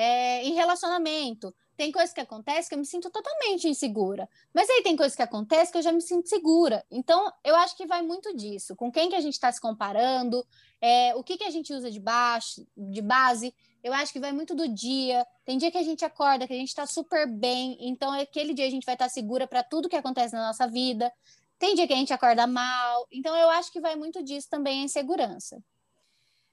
É, 0.00 0.44
em 0.44 0.54
relacionamento, 0.54 1.52
tem 1.76 1.90
coisas 1.90 2.12
que 2.12 2.20
acontecem 2.20 2.68
que 2.68 2.74
eu 2.76 2.78
me 2.78 2.86
sinto 2.86 3.10
totalmente 3.10 3.66
insegura. 3.66 4.28
Mas 4.54 4.70
aí 4.70 4.80
tem 4.84 4.96
coisas 4.96 5.16
que 5.16 5.22
acontecem 5.22 5.72
que 5.72 5.78
eu 5.78 5.82
já 5.82 5.90
me 5.90 6.00
sinto 6.00 6.28
segura. 6.28 6.86
Então, 6.88 7.28
eu 7.42 7.56
acho 7.56 7.76
que 7.76 7.84
vai 7.84 8.00
muito 8.00 8.32
disso. 8.36 8.76
Com 8.76 8.92
quem 8.92 9.08
que 9.10 9.16
a 9.16 9.20
gente 9.20 9.32
está 9.32 9.50
se 9.50 9.60
comparando, 9.60 10.46
é, 10.80 11.16
o 11.16 11.24
que, 11.24 11.36
que 11.36 11.42
a 11.42 11.50
gente 11.50 11.72
usa 11.72 11.90
de, 11.90 11.98
baixo, 11.98 12.64
de 12.76 13.02
base. 13.02 13.52
Eu 13.82 13.92
acho 13.92 14.12
que 14.12 14.20
vai 14.20 14.30
muito 14.30 14.54
do 14.54 14.68
dia. 14.68 15.26
Tem 15.44 15.58
dia 15.58 15.72
que 15.72 15.78
a 15.78 15.82
gente 15.82 16.04
acorda, 16.04 16.46
que 16.46 16.54
a 16.54 16.58
gente 16.58 16.68
está 16.68 16.86
super 16.86 17.28
bem, 17.28 17.76
então 17.80 18.12
aquele 18.12 18.54
dia 18.54 18.66
a 18.66 18.70
gente 18.70 18.86
vai 18.86 18.94
estar 18.94 19.06
tá 19.06 19.10
segura 19.10 19.48
para 19.48 19.64
tudo 19.64 19.88
que 19.88 19.96
acontece 19.96 20.32
na 20.32 20.46
nossa 20.46 20.68
vida. 20.68 21.12
Tem 21.58 21.74
dia 21.74 21.88
que 21.88 21.92
a 21.92 21.96
gente 21.96 22.12
acorda 22.12 22.46
mal. 22.46 23.04
Então 23.10 23.36
eu 23.36 23.50
acho 23.50 23.72
que 23.72 23.80
vai 23.80 23.96
muito 23.96 24.22
disso 24.22 24.48
também 24.48 24.82
a 24.82 24.84
insegurança. 24.84 25.60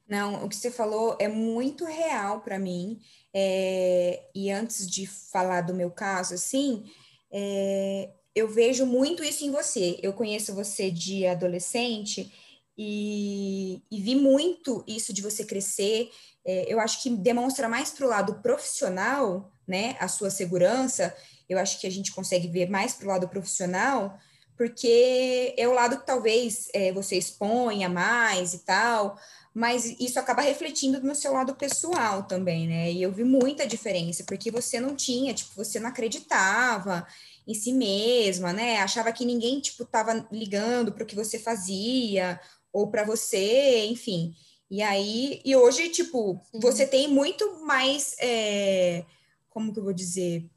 Não, 0.08 0.46
o 0.46 0.50
que 0.50 0.56
você 0.56 0.70
falou 0.70 1.18
é 1.20 1.28
muito 1.28 1.84
real 1.84 2.42
para 2.42 2.60
mim. 2.60 3.00
É, 3.34 4.24
e 4.34 4.52
antes 4.52 4.88
de 4.90 5.08
falar 5.08 5.62
do 5.62 5.74
meu 5.74 5.90
caso, 5.90 6.36
assim, 6.36 6.86
é, 7.32 8.10
eu 8.36 8.48
vejo 8.48 8.86
muito 8.86 9.24
isso 9.24 9.44
em 9.46 9.52
você. 9.52 10.00
Eu 10.02 10.14
conheço 10.14 10.54
você 10.54 10.92
de 10.92 11.26
adolescente 11.26 12.32
e, 12.78 13.82
e 13.90 14.02
vi 14.02 14.16
muito 14.16 14.84
isso 14.86 15.12
de 15.12 15.22
você 15.22 15.44
crescer. 15.44 16.12
É, 16.46 16.72
eu 16.72 16.80
acho 16.80 17.02
que 17.02 17.10
demonstra 17.10 17.68
mais 17.68 17.90
para 17.90 18.06
o 18.06 18.10
lado 18.10 18.36
profissional, 18.42 19.52
né, 19.68 19.96
a 20.00 20.08
sua 20.08 20.30
segurança. 20.30 21.16
Eu 21.50 21.58
acho 21.58 21.80
que 21.80 21.88
a 21.88 21.92
gente 21.92 22.12
consegue 22.12 22.48
ver 22.48 22.70
mais 22.70 22.94
para 22.94 23.06
o 23.06 23.10
lado 23.10 23.28
profissional, 23.28 24.20
porque 24.58 25.54
é 25.58 25.68
o 25.68 25.74
lado 25.74 26.00
que 26.00 26.06
talvez 26.06 26.70
é, 26.74 26.92
você 26.92 27.18
exponha 27.18 27.90
mais 27.90 28.54
e 28.54 28.60
tal, 28.60 29.18
mas 29.56 29.86
isso 30.02 30.20
acaba 30.20 30.42
refletindo 30.42 31.02
no 31.02 31.16
seu 31.16 31.32
lado 31.32 31.56
pessoal 31.56 32.24
também, 32.24 32.68
né? 32.68 32.92
E 32.92 33.02
eu 33.02 33.10
vi 33.10 33.24
muita 33.24 33.66
diferença, 33.66 34.26
porque 34.28 34.52
você 34.52 34.82
não 34.82 34.94
tinha, 34.94 35.34
tipo, 35.34 35.52
você 35.56 35.80
não 35.80 35.88
acreditava 35.88 37.08
em 37.48 37.54
si 37.54 37.72
mesma, 37.72 38.52
né? 38.52 38.80
Achava 38.80 39.14
que 39.14 39.24
ninguém, 39.24 39.62
tipo, 39.62 39.86
tava 39.86 40.28
ligando 40.30 40.92
para 40.92 41.04
o 41.04 41.06
que 41.06 41.16
você 41.16 41.40
fazia, 41.40 42.38
ou 42.74 42.92
para 42.92 43.06
você, 43.06 43.86
enfim. 43.86 44.36
E 44.70 44.82
aí, 44.82 45.40
e 45.46 45.56
hoje, 45.56 45.88
tipo, 45.88 46.38
Sim. 46.52 46.60
você 46.60 46.86
tem 46.86 47.08
muito 47.08 47.66
mais, 47.66 48.14
é, 48.20 49.06
como 49.50 49.72
que 49.72 49.80
eu 49.80 49.86
vou 49.86 49.94
dizer? 49.94 50.50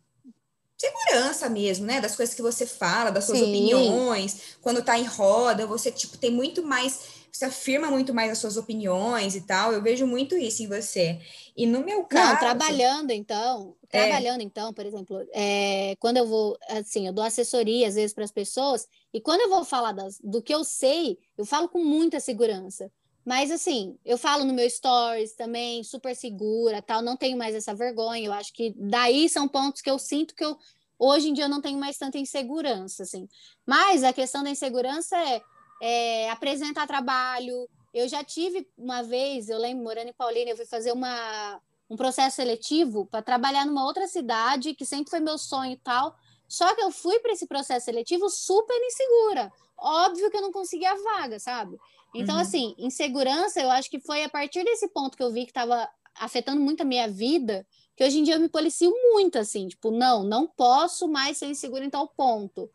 Segurança 0.76 1.48
mesmo, 1.48 1.86
né? 1.86 2.00
Das 2.00 2.16
coisas 2.16 2.34
que 2.34 2.42
você 2.42 2.66
fala, 2.66 3.10
das 3.10 3.26
suas 3.26 3.38
Sim. 3.38 3.48
opiniões. 3.48 4.56
Quando 4.60 4.82
tá 4.82 4.98
em 4.98 5.04
roda, 5.04 5.68
você, 5.68 5.92
tipo, 5.92 6.18
tem 6.18 6.32
muito 6.32 6.64
mais 6.64 7.17
você 7.38 7.44
afirma 7.44 7.90
muito 7.90 8.12
mais 8.12 8.32
as 8.32 8.38
suas 8.38 8.56
opiniões 8.56 9.36
e 9.36 9.42
tal. 9.42 9.72
Eu 9.72 9.80
vejo 9.80 10.06
muito 10.06 10.36
isso 10.36 10.62
em 10.62 10.66
você. 10.66 11.20
E 11.56 11.66
no 11.66 11.84
meu 11.84 12.04
caso. 12.04 12.32
Não, 12.32 12.38
trabalhando 12.38 13.10
então, 13.12 13.76
é. 13.90 14.04
trabalhando 14.04 14.42
então, 14.42 14.72
por 14.72 14.84
exemplo, 14.84 15.24
é, 15.32 15.94
quando 16.00 16.16
eu 16.16 16.26
vou, 16.26 16.58
assim, 16.68 17.06
eu 17.06 17.12
dou 17.12 17.24
assessoria 17.24 17.86
às 17.86 17.94
vezes 17.94 18.12
para 18.12 18.24
as 18.24 18.32
pessoas, 18.32 18.88
e 19.14 19.20
quando 19.20 19.42
eu 19.42 19.48
vou 19.48 19.64
falar 19.64 19.92
das, 19.92 20.18
do 20.22 20.42
que 20.42 20.54
eu 20.54 20.64
sei, 20.64 21.18
eu 21.36 21.44
falo 21.44 21.68
com 21.68 21.84
muita 21.84 22.18
segurança. 22.18 22.90
Mas 23.24 23.50
assim, 23.50 23.96
eu 24.04 24.16
falo 24.16 24.44
no 24.44 24.54
meu 24.54 24.68
stories 24.68 25.34
também, 25.34 25.84
super 25.84 26.16
segura, 26.16 26.80
tal, 26.80 27.02
não 27.02 27.16
tenho 27.16 27.36
mais 27.36 27.54
essa 27.54 27.74
vergonha. 27.74 28.26
Eu 28.26 28.32
acho 28.32 28.52
que 28.52 28.74
daí 28.76 29.28
são 29.28 29.46
pontos 29.46 29.82
que 29.82 29.90
eu 29.90 29.98
sinto 29.98 30.34
que 30.34 30.44
eu 30.44 30.56
hoje 30.98 31.28
em 31.28 31.32
dia 31.32 31.44
eu 31.44 31.48
não 31.48 31.60
tenho 31.60 31.78
mais 31.78 31.96
tanta 31.96 32.18
insegurança, 32.18 33.04
assim. 33.04 33.28
Mas 33.66 34.02
a 34.02 34.12
questão 34.12 34.42
da 34.42 34.50
insegurança 34.50 35.16
é 35.16 35.42
é, 35.80 36.30
apresentar 36.30 36.86
trabalho. 36.86 37.68
Eu 37.92 38.08
já 38.08 38.22
tive 38.22 38.68
uma 38.76 39.02
vez, 39.02 39.48
eu 39.48 39.58
lembro, 39.58 39.84
morando 39.84 40.08
em 40.08 40.12
Paulínia, 40.12 40.52
eu 40.52 40.56
fui 40.56 40.66
fazer 40.66 40.92
uma, 40.92 41.60
um 41.88 41.96
processo 41.96 42.36
seletivo 42.36 43.06
para 43.06 43.22
trabalhar 43.22 43.64
numa 43.64 43.84
outra 43.84 44.06
cidade, 44.06 44.74
que 44.74 44.84
sempre 44.84 45.10
foi 45.10 45.20
meu 45.20 45.38
sonho 45.38 45.72
e 45.72 45.76
tal. 45.78 46.14
Só 46.46 46.74
que 46.74 46.82
eu 46.82 46.90
fui 46.90 47.18
para 47.20 47.32
esse 47.32 47.46
processo 47.46 47.86
seletivo 47.86 48.28
super 48.28 48.76
insegura. 48.86 49.52
Óbvio 49.76 50.30
que 50.30 50.36
eu 50.36 50.42
não 50.42 50.52
conseguia 50.52 50.92
a 50.92 50.96
vaga, 50.96 51.38
sabe? 51.38 51.78
Então, 52.14 52.36
uhum. 52.36 52.40
assim, 52.40 52.74
insegurança, 52.78 53.60
eu 53.60 53.70
acho 53.70 53.90
que 53.90 54.00
foi 54.00 54.24
a 54.24 54.28
partir 54.28 54.64
desse 54.64 54.88
ponto 54.88 55.16
que 55.16 55.22
eu 55.22 55.30
vi 55.30 55.44
que 55.44 55.50
estava 55.50 55.88
afetando 56.14 56.60
muito 56.60 56.80
a 56.80 56.84
minha 56.84 57.06
vida, 57.08 57.66
que 57.94 58.02
hoje 58.02 58.18
em 58.18 58.22
dia 58.22 58.34
eu 58.34 58.40
me 58.40 58.48
policio 58.48 58.90
muito, 59.12 59.38
assim, 59.38 59.68
tipo, 59.68 59.90
não, 59.90 60.22
não 60.22 60.46
posso 60.46 61.06
mais 61.06 61.36
ser 61.36 61.46
insegura 61.46 61.84
em 61.84 61.90
tal 61.90 62.08
ponto. 62.08 62.70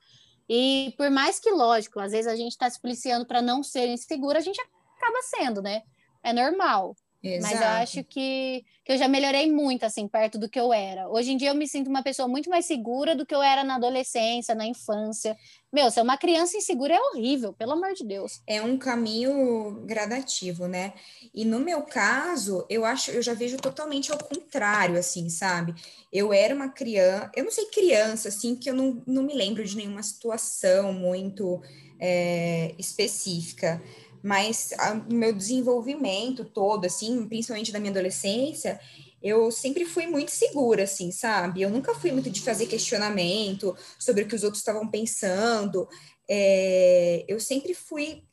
E 0.49 0.93
por 0.97 1.09
mais 1.09 1.39
que, 1.39 1.49
lógico, 1.51 1.99
às 1.99 2.11
vezes 2.11 2.27
a 2.27 2.35
gente 2.35 2.51
está 2.51 2.69
se 2.69 2.79
policiando 2.81 3.25
para 3.25 3.41
não 3.41 3.63
ser 3.63 3.87
insegura, 3.87 4.39
a 4.39 4.41
gente 4.41 4.59
acaba 4.61 5.21
sendo, 5.23 5.61
né? 5.61 5.81
É 6.21 6.33
normal. 6.33 6.95
Exato. 7.23 7.53
Mas 7.53 7.61
eu 7.61 7.67
acho 7.67 8.03
que, 8.03 8.65
que 8.83 8.91
eu 8.91 8.97
já 8.97 9.07
melhorei 9.07 9.49
muito, 9.49 9.85
assim, 9.85 10.09
perto 10.09 10.37
do 10.37 10.49
que 10.49 10.59
eu 10.59 10.73
era. 10.73 11.07
Hoje 11.07 11.31
em 11.31 11.37
dia 11.37 11.51
eu 11.51 11.55
me 11.55 11.65
sinto 11.65 11.89
uma 11.89 12.03
pessoa 12.03 12.27
muito 12.27 12.49
mais 12.49 12.65
segura 12.65 13.15
do 13.15 13.25
que 13.25 13.33
eu 13.33 13.41
era 13.41 13.63
na 13.63 13.75
adolescência, 13.75 14.53
na 14.53 14.65
infância. 14.65 15.37
Meu, 15.71 15.89
ser 15.89 16.01
uma 16.01 16.17
criança 16.17 16.57
insegura 16.57 16.93
é 16.93 16.99
horrível, 16.99 17.53
pelo 17.53 17.71
amor 17.71 17.93
de 17.93 18.05
Deus. 18.05 18.41
É 18.45 18.61
um 18.61 18.77
caminho 18.77 19.83
gradativo, 19.85 20.67
né? 20.67 20.93
E 21.33 21.45
no 21.45 21.61
meu 21.61 21.83
caso, 21.83 22.65
eu 22.69 22.83
acho, 22.83 23.11
eu 23.11 23.21
já 23.21 23.33
vejo 23.33 23.55
totalmente 23.55 24.11
ao 24.11 24.17
contrário, 24.17 24.99
assim, 24.99 25.29
sabe? 25.29 25.73
Eu 26.11 26.33
era 26.33 26.53
uma 26.53 26.67
criança, 26.67 27.31
eu 27.37 27.45
não 27.45 27.51
sei 27.51 27.65
criança, 27.67 28.27
assim, 28.27 28.53
que 28.53 28.69
eu 28.69 28.75
não, 28.75 29.01
não 29.07 29.23
me 29.23 29.33
lembro 29.33 29.63
de 29.63 29.77
nenhuma 29.77 30.03
situação 30.03 30.91
muito 30.91 31.61
é, 31.97 32.75
específica 32.77 33.81
mas 34.23 34.69
o 35.09 35.13
meu 35.13 35.33
desenvolvimento 35.33 36.45
todo, 36.45 36.85
assim, 36.85 37.27
principalmente 37.27 37.73
da 37.73 37.79
minha 37.79 37.91
adolescência, 37.91 38.79
eu 39.21 39.51
sempre 39.51 39.85
fui 39.85 40.07
muito 40.07 40.31
segura, 40.31 40.83
assim, 40.83 41.11
sabe? 41.11 41.61
Eu 41.61 41.69
nunca 41.69 41.93
fui 41.93 42.11
muito 42.11 42.29
de 42.29 42.41
fazer 42.41 42.67
questionamento 42.67 43.75
sobre 43.99 44.23
o 44.23 44.27
que 44.27 44.35
os 44.35 44.43
outros 44.43 44.61
estavam 44.61 44.87
pensando. 44.87 45.87
É, 46.29 47.25
eu 47.27 47.37
sempre 47.39 47.73
fui, 47.73 48.23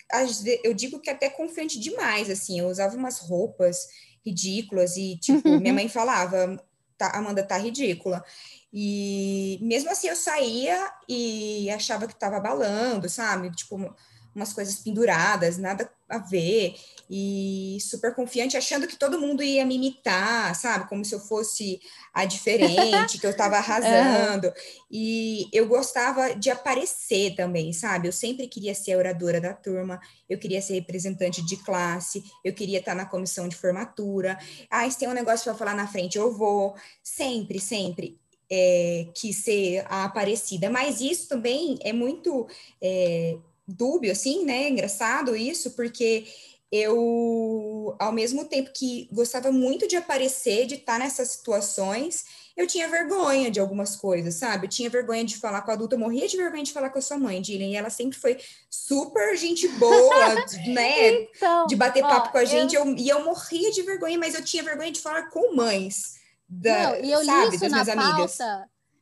eu 0.62 0.72
digo 0.72 1.00
que 1.00 1.10
até 1.10 1.28
confiante 1.28 1.78
demais, 1.78 2.30
assim. 2.30 2.60
Eu 2.60 2.68
usava 2.68 2.96
umas 2.96 3.18
roupas 3.18 3.88
ridículas 4.24 4.96
e, 4.96 5.16
tipo, 5.18 5.48
minha 5.60 5.74
mãe 5.74 5.88
falava, 5.88 6.56
tá, 6.96 7.10
Amanda 7.16 7.42
tá 7.42 7.56
ridícula. 7.56 8.24
E 8.72 9.58
mesmo 9.62 9.90
assim 9.90 10.06
eu 10.06 10.14
saía 10.14 10.88
e 11.08 11.68
achava 11.70 12.06
que 12.06 12.12
estava 12.12 12.36
abalando, 12.36 13.08
sabe? 13.08 13.50
Tipo, 13.50 13.92
umas 14.34 14.52
coisas 14.52 14.76
penduradas, 14.76 15.58
nada 15.58 15.90
a 16.08 16.18
ver, 16.18 16.74
e 17.08 17.78
super 17.80 18.14
confiante, 18.14 18.56
achando 18.56 18.86
que 18.86 18.96
todo 18.96 19.18
mundo 19.18 19.42
ia 19.42 19.64
me 19.64 19.76
imitar, 19.76 20.54
sabe? 20.54 20.88
Como 20.88 21.04
se 21.04 21.14
eu 21.14 21.20
fosse 21.20 21.80
a 22.12 22.24
diferente, 22.24 23.18
que 23.18 23.26
eu 23.26 23.30
estava 23.30 23.56
arrasando. 23.58 24.48
Uhum. 24.48 24.52
E 24.90 25.48
eu 25.52 25.66
gostava 25.66 26.34
de 26.34 26.50
aparecer 26.50 27.34
também, 27.36 27.72
sabe? 27.72 28.08
Eu 28.08 28.12
sempre 28.12 28.48
queria 28.48 28.74
ser 28.74 28.92
a 28.92 28.98
oradora 28.98 29.40
da 29.40 29.54
turma, 29.54 30.00
eu 30.28 30.38
queria 30.38 30.60
ser 30.60 30.74
representante 30.74 31.44
de 31.44 31.56
classe, 31.58 32.22
eu 32.44 32.52
queria 32.52 32.78
estar 32.78 32.94
na 32.94 33.06
comissão 33.06 33.48
de 33.48 33.56
formatura. 33.56 34.38
Ah, 34.68 34.88
se 34.90 34.98
tem 34.98 35.08
um 35.08 35.12
negócio 35.12 35.44
para 35.44 35.54
falar 35.54 35.74
na 35.74 35.86
frente, 35.86 36.18
eu 36.18 36.32
vou. 36.32 36.74
Sempre, 37.02 37.60
sempre. 37.60 38.18
É, 38.52 39.06
quis 39.14 39.36
ser 39.36 39.84
a 39.88 40.04
aparecida, 40.04 40.68
mas 40.68 41.00
isso 41.00 41.28
também 41.28 41.78
é 41.82 41.92
muito 41.92 42.48
é, 42.82 43.38
dúbio, 43.72 44.12
assim, 44.12 44.44
né? 44.44 44.68
Engraçado 44.68 45.36
isso, 45.36 45.70
porque 45.72 46.26
eu, 46.72 47.96
ao 47.98 48.12
mesmo 48.12 48.44
tempo 48.44 48.70
que 48.72 49.08
gostava 49.12 49.50
muito 49.50 49.88
de 49.88 49.96
aparecer, 49.96 50.66
de 50.66 50.76
estar 50.76 51.00
nessas 51.00 51.28
situações, 51.28 52.24
eu 52.56 52.66
tinha 52.66 52.88
vergonha 52.88 53.50
de 53.50 53.58
algumas 53.58 53.96
coisas, 53.96 54.36
sabe? 54.36 54.66
Eu 54.66 54.70
tinha 54.70 54.88
vergonha 54.88 55.24
de 55.24 55.36
falar 55.36 55.62
com 55.62 55.70
a 55.72 55.74
adulta, 55.74 55.96
eu 55.96 55.98
morria 55.98 56.28
de 56.28 56.36
vergonha 56.36 56.62
de 56.62 56.72
falar 56.72 56.90
com 56.90 56.98
a 56.98 57.02
sua 57.02 57.18
mãe, 57.18 57.42
Dillian, 57.42 57.70
e 57.70 57.76
ela 57.76 57.90
sempre 57.90 58.16
foi 58.16 58.38
super 58.68 59.36
gente 59.36 59.66
boa, 59.66 60.34
né? 60.68 61.22
Então, 61.22 61.66
de 61.66 61.74
bater 61.74 62.02
papo 62.02 62.28
ó, 62.28 62.32
com 62.32 62.38
a 62.38 62.44
gente, 62.44 62.76
eu... 62.76 62.84
Eu, 62.84 62.96
e 62.96 63.08
eu 63.08 63.24
morria 63.24 63.72
de 63.72 63.82
vergonha, 63.82 64.18
mas 64.18 64.34
eu 64.34 64.44
tinha 64.44 64.62
vergonha 64.62 64.92
de 64.92 65.00
falar 65.00 65.28
com 65.30 65.56
mães, 65.56 66.20
da, 66.48 66.90
Não, 66.90 67.04
e 67.04 67.10
eu 67.10 67.24
sabe, 67.24 67.50
li 67.50 67.56
isso 67.56 67.60
das 67.60 67.72
minhas 67.72 67.88
pauta, 67.88 68.10
amigas. 68.10 68.38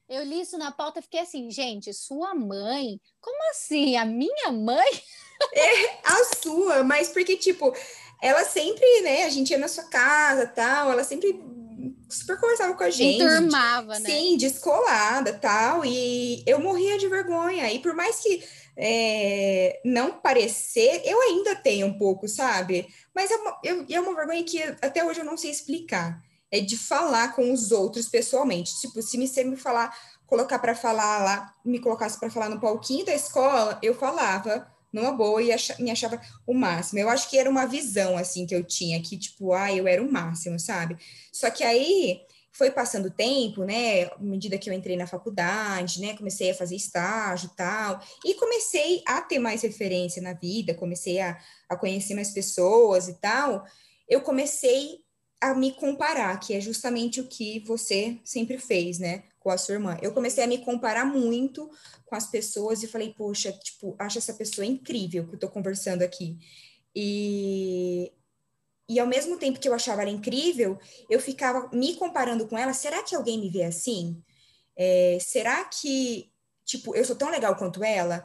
Eu 0.08 0.24
li 0.24 0.40
isso 0.40 0.56
na 0.56 0.72
pauta 0.72 1.00
e 1.00 1.02
fiquei 1.02 1.20
assim, 1.20 1.50
gente, 1.50 1.92
sua 1.92 2.34
mãe? 2.34 2.98
Como 3.20 3.50
assim? 3.50 3.96
A 3.96 4.04
minha 4.04 4.50
mãe? 4.52 4.88
É, 5.54 6.00
a 6.02 6.24
sua, 6.42 6.82
mas 6.82 7.10
porque, 7.10 7.36
tipo, 7.36 7.72
ela 8.20 8.42
sempre, 8.44 9.02
né, 9.02 9.22
a 9.22 9.28
gente 9.28 9.50
ia 9.50 9.58
na 9.58 9.68
sua 9.68 9.84
casa 9.84 10.48
tal, 10.48 10.90
ela 10.90 11.04
sempre 11.04 11.40
super 12.08 12.40
conversava 12.40 12.74
com 12.74 12.82
a 12.82 12.90
gente. 12.90 13.22
Enturmava, 13.22 14.00
né? 14.00 14.10
Sim, 14.10 14.36
descolada 14.36 15.32
tal, 15.34 15.84
e 15.84 16.42
eu 16.44 16.58
morria 16.58 16.98
de 16.98 17.06
vergonha, 17.06 17.72
e 17.72 17.78
por 17.78 17.94
mais 17.94 18.18
que 18.18 18.42
é, 18.76 19.80
não 19.84 20.12
parecer, 20.12 21.02
eu 21.04 21.20
ainda 21.20 21.54
tenho 21.54 21.86
um 21.86 21.96
pouco, 21.96 22.26
sabe? 22.26 22.92
Mas 23.14 23.30
é 23.30 23.36
uma, 23.36 23.60
eu, 23.62 23.86
é 23.88 24.00
uma 24.00 24.16
vergonha 24.16 24.42
que 24.42 24.60
até 24.82 25.04
hoje 25.04 25.20
eu 25.20 25.24
não 25.24 25.36
sei 25.36 25.52
explicar 25.52 26.20
é 26.50 26.60
de 26.60 26.76
falar 26.76 27.34
com 27.34 27.52
os 27.52 27.72
outros 27.72 28.08
pessoalmente. 28.08 28.80
Tipo, 28.80 29.02
se 29.02 29.18
você 29.18 29.44
me 29.44 29.56
falar, 29.56 29.96
colocar 30.26 30.58
para 30.58 30.74
falar 30.74 31.24
lá, 31.24 31.54
me 31.64 31.78
colocasse 31.78 32.18
para 32.18 32.30
falar 32.30 32.48
no 32.48 32.60
palquinho 32.60 33.04
da 33.04 33.14
escola, 33.14 33.78
eu 33.82 33.94
falava 33.94 34.66
numa 34.92 35.12
boa 35.12 35.42
e 35.42 35.54
me 35.78 35.90
achava 35.90 36.20
o 36.46 36.54
máximo. 36.54 36.98
Eu 36.98 37.08
acho 37.08 37.28
que 37.28 37.38
era 37.38 37.50
uma 37.50 37.66
visão 37.66 38.16
assim 38.16 38.46
que 38.46 38.54
eu 38.54 38.64
tinha, 38.64 39.00
que 39.02 39.16
tipo, 39.16 39.52
ah, 39.52 39.72
eu 39.72 39.86
era 39.86 40.02
o 40.02 40.10
máximo, 40.10 40.58
sabe? 40.58 40.96
Só 41.32 41.50
que 41.50 41.62
aí 41.62 42.20
foi 42.50 42.70
passando 42.70 43.06
o 43.06 43.10
tempo, 43.10 43.64
né? 43.64 44.04
À 44.06 44.18
medida 44.18 44.58
que 44.58 44.68
eu 44.68 44.74
entrei 44.74 44.96
na 44.96 45.06
faculdade, 45.06 46.00
né? 46.00 46.16
Comecei 46.16 46.50
a 46.50 46.54
fazer 46.54 46.74
estágio 46.74 47.50
tal, 47.56 48.00
e 48.24 48.34
comecei 48.34 49.02
a 49.06 49.20
ter 49.20 49.38
mais 49.38 49.62
referência 49.62 50.20
na 50.22 50.32
vida, 50.32 50.74
comecei 50.74 51.20
a, 51.20 51.38
a 51.68 51.76
conhecer 51.76 52.14
mais 52.14 52.30
pessoas 52.30 53.08
e 53.08 53.14
tal. 53.14 53.64
Eu 54.08 54.22
comecei 54.22 55.00
a 55.40 55.54
me 55.54 55.72
comparar, 55.72 56.38
que 56.40 56.54
é 56.54 56.60
justamente 56.60 57.20
o 57.20 57.26
que 57.26 57.60
você 57.60 58.18
sempre 58.24 58.58
fez, 58.58 58.98
né, 58.98 59.24
com 59.38 59.50
a 59.50 59.58
sua 59.58 59.74
irmã. 59.74 59.96
Eu 60.02 60.12
comecei 60.12 60.42
a 60.42 60.46
me 60.46 60.58
comparar 60.58 61.04
muito 61.04 61.70
com 62.06 62.16
as 62.16 62.26
pessoas 62.26 62.82
e 62.82 62.88
falei, 62.88 63.14
poxa, 63.16 63.52
tipo, 63.52 63.94
acho 63.98 64.18
essa 64.18 64.34
pessoa 64.34 64.66
incrível 64.66 65.26
que 65.28 65.34
eu 65.34 65.38
tô 65.38 65.48
conversando 65.48 66.02
aqui. 66.02 66.38
E 66.94 68.12
e 68.88 68.98
ao 68.98 69.06
mesmo 69.06 69.36
tempo 69.36 69.60
que 69.60 69.68
eu 69.68 69.74
achava 69.74 70.00
ela 70.00 70.10
incrível, 70.10 70.78
eu 71.10 71.20
ficava 71.20 71.68
me 71.72 71.94
comparando 71.94 72.46
com 72.48 72.56
ela. 72.56 72.72
Será 72.72 73.02
que 73.02 73.14
alguém 73.14 73.38
me 73.38 73.50
vê 73.50 73.64
assim? 73.64 74.22
É, 74.74 75.18
será 75.20 75.62
que, 75.64 76.32
tipo, 76.64 76.96
eu 76.96 77.04
sou 77.04 77.14
tão 77.14 77.30
legal 77.30 77.54
quanto 77.56 77.84
ela? 77.84 78.24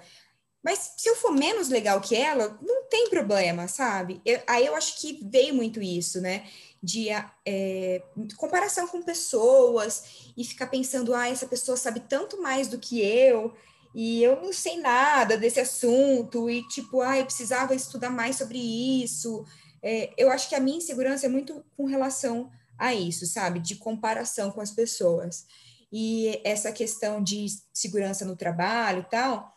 Mas 0.64 0.94
se 0.98 1.10
eu 1.10 1.18
for 1.18 1.32
menos 1.32 1.68
legal 1.68 2.00
que 2.00 2.16
ela, 2.16 2.58
não 2.62 2.88
tem 2.88 3.10
problema, 3.10 3.68
sabe? 3.68 4.22
Eu, 4.24 4.42
aí 4.48 4.66
eu 4.66 4.76
acho 4.76 5.02
que 5.02 5.20
veio 5.30 5.54
muito 5.54 5.82
isso, 5.82 6.22
né? 6.22 6.48
De 6.84 7.08
é, 7.46 8.04
comparação 8.36 8.88
com 8.88 9.02
pessoas 9.02 10.34
e 10.36 10.44
ficar 10.44 10.68
pensando, 10.68 11.16
ah, 11.16 11.30
essa 11.30 11.48
pessoa 11.48 11.78
sabe 11.78 12.02
tanto 12.02 12.42
mais 12.42 12.68
do 12.68 12.78
que 12.78 13.00
eu 13.00 13.56
e 13.96 14.24
eu 14.24 14.42
não 14.42 14.52
sei 14.52 14.80
nada 14.80 15.38
desse 15.38 15.60
assunto 15.60 16.50
e 16.50 16.68
tipo, 16.68 17.02
ah, 17.02 17.18
eu 17.18 17.26
precisava 17.26 17.74
estudar 17.74 18.10
mais 18.10 18.36
sobre 18.36 18.58
isso. 18.58 19.46
É, 19.82 20.14
eu 20.18 20.32
acho 20.32 20.50
que 20.50 20.56
a 20.56 20.60
minha 20.60 20.78
insegurança 20.78 21.26
é 21.26 21.30
muito 21.30 21.64
com 21.78 21.86
relação 21.86 22.52
a 22.78 22.94
isso, 22.94 23.26
sabe? 23.26 23.60
De 23.60 23.76
comparação 23.76 24.52
com 24.52 24.62
as 24.62 24.72
pessoas. 24.72 25.46
E 25.92 26.42
essa 26.44 26.72
questão 26.72 27.22
de 27.24 27.46
segurança 27.72 28.26
no 28.26 28.36
trabalho 28.36 29.02
e 29.02 29.10
tal, 29.10 29.54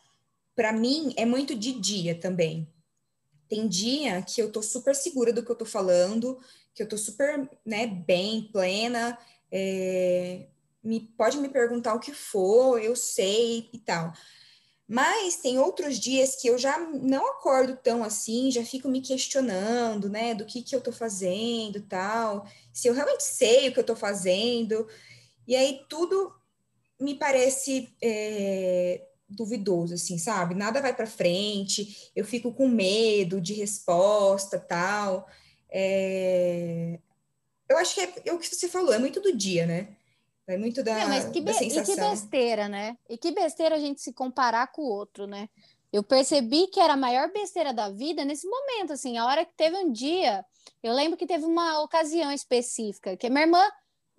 para 0.55 0.73
mim 0.73 1.15
é 1.17 1.25
muito 1.25 1.55
de 1.55 1.73
dia 1.73 2.15
também. 2.15 2.69
Tem 3.49 3.69
dia 3.69 4.23
que 4.23 4.41
eu 4.41 4.51
tô 4.51 4.63
super 4.63 4.95
segura 4.95 5.33
do 5.33 5.45
que 5.45 5.51
eu 5.51 5.57
tô 5.57 5.65
falando, 5.65 6.39
que 6.75 6.83
eu 6.83 6.89
tô 6.89 6.99
super, 6.99 7.49
né, 7.65 7.87
bem, 7.87 8.49
plena, 8.53 9.19
é, 9.51 10.47
me, 10.83 11.01
pode 11.17 11.39
me 11.39 11.49
perguntar 11.49 11.95
o 11.95 12.01
que 12.01 12.13
for, 12.13 12.83
eu 12.83 12.95
sei 12.97 13.69
e 13.73 13.79
tal. 13.79 14.13
Mas 14.89 15.37
tem 15.37 15.59
outros 15.59 15.99
dias 15.99 16.37
que 16.37 16.47
eu 16.47 16.57
já 16.57 16.79
não 16.79 17.27
acordo 17.33 17.77
tão 17.77 18.05
assim, 18.05 18.53
já 18.53 18.65
fico 18.65 18.89
me 18.89 19.01
questionando, 19.01 20.09
né, 20.09 20.35
do 20.35 20.45
que 20.45 20.63
que 20.63 20.77
eu 20.77 20.81
tô 20.81 20.93
fazendo, 20.93 21.81
tal, 21.83 22.47
se 22.73 22.89
eu 22.89 22.95
realmente 22.95 23.25
sei 23.25 23.69
o 23.69 23.73
que 23.73 23.81
eu 23.81 23.85
tô 23.85 23.97
fazendo. 23.97 24.87
E 25.47 25.57
aí 25.57 25.85
tudo 25.89 26.33
me 27.01 27.15
parece 27.15 27.95
é, 28.03 29.03
duvidoso, 29.29 29.95
assim, 29.95 30.19
sabe? 30.19 30.55
Nada 30.55 30.81
vai 30.81 30.95
para 30.95 31.07
frente, 31.07 32.11
eu 32.15 32.25
fico 32.25 32.53
com 32.53 32.69
medo 32.69 33.41
de 33.41 33.53
resposta, 33.55 34.59
tal. 34.59 35.29
É... 35.71 36.99
Eu 37.69 37.79
acho 37.79 37.95
que 37.95 38.01
é, 38.01 38.13
é, 38.27 38.33
o 38.33 38.39
que 38.39 38.47
você 38.47 38.69
falou, 38.69 38.95
é 38.95 38.99
muito 38.99 39.21
do 39.21 39.37
dia, 39.37 39.67
né? 39.67 39.89
É 40.47 40.57
muito 40.57 40.83
da, 40.83 40.95
Não, 40.95 41.09
mas 41.09 41.25
que. 41.25 41.41
E 41.41 41.83
que 41.83 41.97
besteira, 41.97 42.69
né? 42.69 42.97
E 43.09 43.19
que 43.19 43.33
besteira 43.33 43.75
a 43.75 43.81
gente 43.81 44.01
se 44.01 44.13
comparar 44.13 44.71
com 44.71 44.83
o 44.83 44.89
outro, 44.89 45.27
né? 45.27 45.49
Eu 45.93 46.05
percebi 46.05 46.69
que 46.69 46.79
era 46.79 46.93
a 46.93 46.97
maior 46.97 47.33
besteira 47.33 47.73
da 47.73 47.91
vida 47.91 48.25
nesse 48.25 48.47
momento, 48.47 48.93
assim, 48.93 49.19
a 49.19 49.25
hora 49.25 49.45
que 49.45 49.55
teve 49.57 49.77
um 49.77 49.91
dia, 49.91 50.45
eu 50.83 50.93
lembro 50.93 51.17
que 51.17 51.27
teve 51.27 51.45
uma 51.45 51.81
ocasião 51.81 52.31
específica, 52.31 53.17
que 53.17 53.27
a 53.27 53.31
minha 53.31 53.43
irmã 53.43 53.63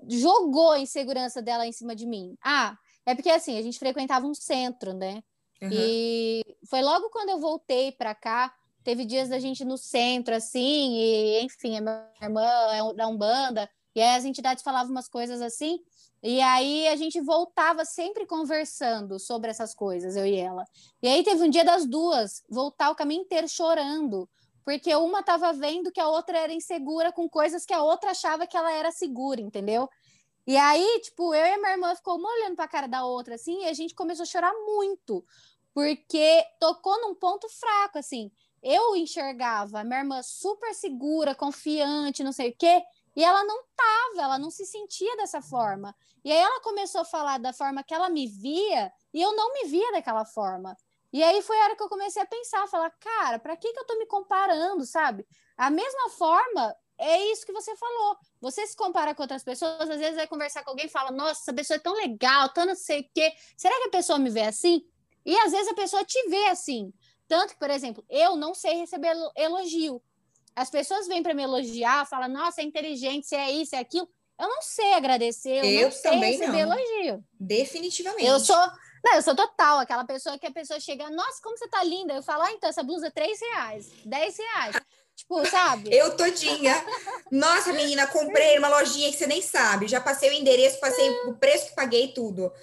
jogou 0.07 0.71
a 0.71 0.79
insegurança 0.79 1.41
dela 1.41 1.65
em 1.65 1.71
cima 1.71 1.95
de 1.95 2.05
mim. 2.05 2.37
Ah, 2.43 2.77
é 3.07 3.15
porque 3.15 3.29
assim, 3.29 3.57
a 3.57 3.61
gente 3.61 3.79
frequentava 3.79 4.27
um 4.27 4.33
centro, 4.33 4.93
né? 4.93 5.23
Uhum. 5.61 5.69
E 5.71 6.43
foi 6.69 6.81
logo 6.81 7.09
quando 7.09 7.29
eu 7.29 7.39
voltei 7.39 7.89
para 7.93 8.13
cá, 8.13 8.53
teve 8.83 9.05
dias 9.05 9.29
da 9.29 9.39
gente 9.39 9.63
no 9.63 9.77
centro, 9.77 10.35
assim, 10.35 10.97
e 10.97 11.41
enfim, 11.41 11.77
a 11.77 11.81
minha 11.81 12.09
irmã 12.21 12.43
é 12.43 12.93
da 12.93 13.07
Umbanda, 13.07 13.69
e 13.95 14.01
aí 14.01 14.17
as 14.17 14.25
entidades 14.25 14.61
falavam 14.61 14.91
umas 14.91 15.07
coisas 15.07 15.41
assim, 15.41 15.79
e 16.21 16.41
aí 16.41 16.85
a 16.89 16.97
gente 16.97 17.21
voltava 17.21 17.85
sempre 17.85 18.25
conversando 18.25 19.17
sobre 19.17 19.49
essas 19.49 19.73
coisas, 19.73 20.17
eu 20.17 20.25
e 20.25 20.35
ela. 20.35 20.65
E 21.01 21.07
aí 21.07 21.23
teve 21.23 21.41
um 21.41 21.49
dia 21.49 21.63
das 21.63 21.85
duas, 21.85 22.43
voltar 22.49 22.89
o 22.89 22.96
caminho 22.96 23.22
inteiro 23.22 23.48
chorando, 23.48 24.29
porque 24.65 24.93
uma 24.96 25.22
estava 25.22 25.53
vendo 25.53 25.93
que 25.93 26.00
a 26.01 26.09
outra 26.09 26.37
era 26.39 26.51
insegura 26.51 27.09
com 27.09 27.29
coisas 27.29 27.65
que 27.65 27.74
a 27.74 27.81
outra 27.81 28.11
achava 28.11 28.46
que 28.46 28.57
ela 28.57 28.70
era 28.70 28.91
segura, 28.91 29.39
entendeu? 29.39 29.87
E 30.48 30.55
aí, 30.55 31.01
tipo, 31.03 31.36
eu 31.36 31.46
e 31.46 31.57
minha 31.57 31.74
irmã 31.74 31.94
ficou 31.94 32.18
uma 32.18 32.31
olhando 32.31 32.55
para 32.55 32.64
a 32.64 32.70
cara 32.70 32.88
da 32.88 33.05
outra, 33.05 33.36
assim, 33.36 33.64
e 33.64 33.68
a 33.68 33.74
gente 33.74 33.94
começou 33.94 34.24
a 34.24 34.25
chorar 34.25 34.53
muito, 34.53 35.25
porque 35.74 36.42
tocou 36.57 37.00
num 37.01 37.14
ponto 37.14 37.50
fraco, 37.50 37.98
assim. 38.00 38.31
Eu 38.64 38.96
enxergava 38.96 39.83
minha 39.83 40.00
irmã 40.00 40.22
super 40.24 40.74
segura, 40.74 41.36
confiante, 41.36 42.24
não 42.24 42.31
sei 42.31 42.51
o 42.51 42.55
quê, 42.57 42.81
e 43.14 43.24
ela 43.24 43.44
não 43.44 43.62
tava, 43.75 44.22
ela 44.24 44.40
não 44.40 44.50
se 44.50 44.66
sentia 44.66 45.18
dessa 45.18 45.42
forma. 45.42 45.94
E 46.24 46.31
aí 46.31 46.38
ela 46.38 46.62
começou 46.62 47.01
a 47.01 47.05
falar 47.05 47.40
da 47.40 47.51
forma 47.51 47.83
que 47.83 47.94
ela 47.94 48.10
me 48.10 48.25
via, 48.27 48.90
e 49.14 49.22
eu 49.22 49.36
não 49.36 49.51
me 49.51 49.66
via 49.66 49.92
daquela 49.92 50.24
forma. 50.24 50.77
E 51.12 51.22
aí 51.24 51.42
foi 51.42 51.60
a 51.60 51.64
hora 51.66 51.75
que 51.75 51.83
eu 51.83 51.90
comecei 51.90 52.22
a 52.22 52.25
pensar, 52.25 52.68
falar, 52.68 52.92
cara, 52.92 53.38
para 53.38 53.57
que 53.57 53.74
que 53.74 53.79
eu 53.79 53.86
tô 53.86 53.98
me 53.98 54.05
comparando, 54.05 54.86
sabe? 54.86 55.25
A 55.57 55.70
mesma 55.70 56.10
forma, 56.12 56.74
é 56.98 57.31
isso 57.31 57.46
que 57.46 57.53
você 57.53 57.75
falou. 57.75 58.18
Você 58.42 58.66
se 58.66 58.75
compara 58.75 59.14
com 59.14 59.22
outras 59.22 59.44
pessoas, 59.44 59.90
às 59.90 60.00
vezes 60.00 60.16
vai 60.16 60.27
conversar 60.27 60.64
com 60.64 60.72
alguém 60.72 60.86
e 60.86 60.90
fala: 60.90 61.12
Nossa, 61.12 61.42
essa 61.42 61.53
pessoa 61.53 61.75
é 61.75 61.79
tão 61.79 61.94
legal, 61.94 62.50
tão 62.50 62.66
não 62.66 62.75
sei 62.75 63.01
o 63.01 63.10
quê. 63.14 63.31
Será 63.55 63.75
que 63.77 63.88
a 63.88 63.92
pessoa 63.92 64.20
me 64.20 64.29
vê 64.29 64.42
assim? 64.42 64.83
E 65.25 65.38
às 65.40 65.51
vezes 65.51 65.68
a 65.68 65.75
pessoa 65.75 66.03
te 66.03 66.29
vê 66.29 66.46
assim. 66.48 66.94
Tanto 67.27 67.53
que, 67.53 67.60
por 67.60 67.70
exemplo, 67.70 68.03
eu 68.10 68.36
não 68.36 68.53
sei 68.53 68.75
receber 68.75 69.14
elogio. 69.36 70.01
As 70.55 70.70
pessoas 70.70 71.07
vêm 71.07 71.22
para 71.22 71.33
me 71.33 71.44
elogiar, 71.44 72.07
falam: 72.07 72.29
Nossa, 72.29 72.62
é 72.62 72.64
inteligente, 72.64 73.27
você 73.27 73.36
é 73.36 73.51
isso, 73.51 73.75
é 73.75 73.79
aquilo. 73.79 74.10
Eu 74.40 74.48
não 74.48 74.62
sei 74.62 74.94
agradecer, 74.94 75.66
eu, 75.66 75.66
eu 75.66 75.81
não 75.86 75.92
sei 75.92 76.12
receber 76.12 76.66
não. 76.66 76.77
elogio. 76.77 77.24
Definitivamente. 77.40 78.25
Eu 78.25 78.40
sou. 78.40 78.55
Não, 79.03 79.16
eu 79.16 79.22
sou 79.22 79.36
total, 79.36 79.79
aquela 79.79 80.03
pessoa 80.05 80.38
que 80.38 80.46
a 80.46 80.51
pessoa 80.51 80.79
chega, 80.79 81.10
nossa, 81.10 81.42
como 81.42 81.57
você 81.57 81.68
tá 81.68 81.83
linda. 81.83 82.14
Eu 82.14 82.24
falo, 82.24 82.44
ah, 82.44 82.51
então, 82.51 82.70
essa 82.70 82.83
blusa 82.83 83.07
é 83.07 83.12
3 83.12 83.40
reais, 83.40 83.92
10 84.05 84.38
reais. 84.38 84.75
Tipo, 85.18 85.44
sabe? 85.50 85.90
Eu 85.92 86.16
todinha. 86.16 86.75
Nossa, 87.32 87.74
menina, 87.74 88.06
comprei 88.06 88.60
uma 88.60 88.70
lojinha 88.70 89.12
que 89.12 89.18
você 89.18 89.25
nem 89.25 89.42
sabe. 89.42 89.88
Já 89.88 90.00
passei 90.00 90.30
o 90.30 90.34
endereço, 90.34 90.80
passei 90.80 91.10
o 91.25 91.34
preço 91.34 91.70
que 91.70 91.75
paguei 91.75 92.10
tudo. 92.10 92.53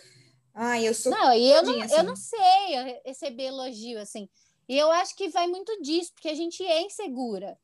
Ai, 0.55 0.87
eu 0.87 0.95
sou. 0.95 1.11
Não, 1.11 1.35
e 1.35 1.51
eu 1.51 1.65
não, 1.65 1.83
assim. 1.83 1.95
eu 1.97 2.03
não 2.05 2.15
sei 2.15 3.01
receber 3.05 3.47
elogio, 3.47 4.01
assim. 4.01 4.29
E 4.69 4.79
eu 4.79 4.89
acho 4.93 5.17
que 5.17 5.29
vai 5.29 5.49
muito 5.49 5.83
disso, 5.83 6.13
porque 6.15 6.29
a 6.29 6.35
gente 6.35 6.65
é 6.65 6.81
insegura. 6.83 7.59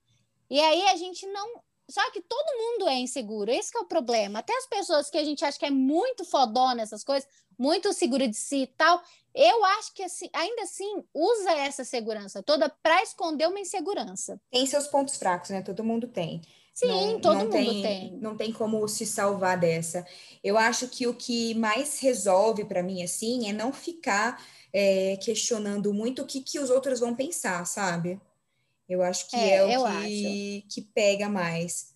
E 0.51 0.59
aí 0.59 0.83
a 0.89 0.97
gente 0.97 1.25
não. 1.29 1.63
Só 1.91 2.11
que 2.11 2.21
todo 2.21 2.59
mundo 2.59 2.89
é 2.89 2.95
inseguro, 2.95 3.51
esse 3.51 3.77
é 3.77 3.81
o 3.81 3.85
problema. 3.85 4.39
Até 4.39 4.57
as 4.57 4.67
pessoas 4.67 5.11
que 5.11 5.19
a 5.19 5.25
gente 5.25 5.45
acha 5.45 5.59
que 5.59 5.67
é 5.67 5.71
muito 5.71 6.25
fodona 6.25 6.83
essas 6.83 7.05
coisas, 7.05 7.29
muito 7.59 7.93
segura 7.93 8.27
de 8.27 8.37
si 8.37 8.63
e 8.63 8.67
tal, 8.67 9.03
eu 9.35 9.65
acho 9.65 9.93
que 9.95 10.03
assim, 10.03 10.29
ainda 10.33 10.63
assim 10.63 11.05
usa 11.15 11.53
essa 11.53 11.85
segurança 11.85 12.43
toda 12.43 12.69
para 12.83 13.03
esconder 13.03 13.49
uma 13.49 13.61
insegurança. 13.61 14.41
Tem 14.51 14.67
seus 14.67 14.87
pontos 14.87 15.17
fracos, 15.17 15.51
né? 15.51 15.63
Todo 15.63 15.85
mundo 15.85 16.09
tem. 16.09 16.41
Sim, 16.73 16.87
não, 16.87 17.21
todo 17.21 17.35
não 17.35 17.45
mundo 17.45 17.53
tem, 17.53 17.83
tem. 17.83 18.19
Não 18.19 18.37
tem 18.37 18.53
como 18.53 18.87
se 18.89 19.05
salvar 19.05 19.59
dessa. 19.59 20.07
Eu 20.43 20.57
acho 20.57 20.89
que 20.89 21.07
o 21.07 21.15
que 21.15 21.55
mais 21.55 21.99
resolve 22.01 22.65
para 22.65 22.83
mim 22.83 23.03
assim 23.03 23.49
é 23.49 23.53
não 23.53 23.73
ficar 23.73 24.43
é, 24.73 25.17
questionando 25.19 25.93
muito 25.93 26.23
o 26.23 26.27
que, 26.27 26.41
que 26.41 26.59
os 26.59 26.71
outros 26.71 27.01
vão 27.01 27.15
pensar, 27.15 27.65
sabe? 27.67 28.21
Eu 28.91 29.03
acho 29.03 29.31
que 29.31 29.37
é, 29.37 29.73
é 29.73 29.79
o 29.79 29.85
que, 30.03 30.65
que 30.69 30.83
pega 30.83 31.29
mais. 31.29 31.95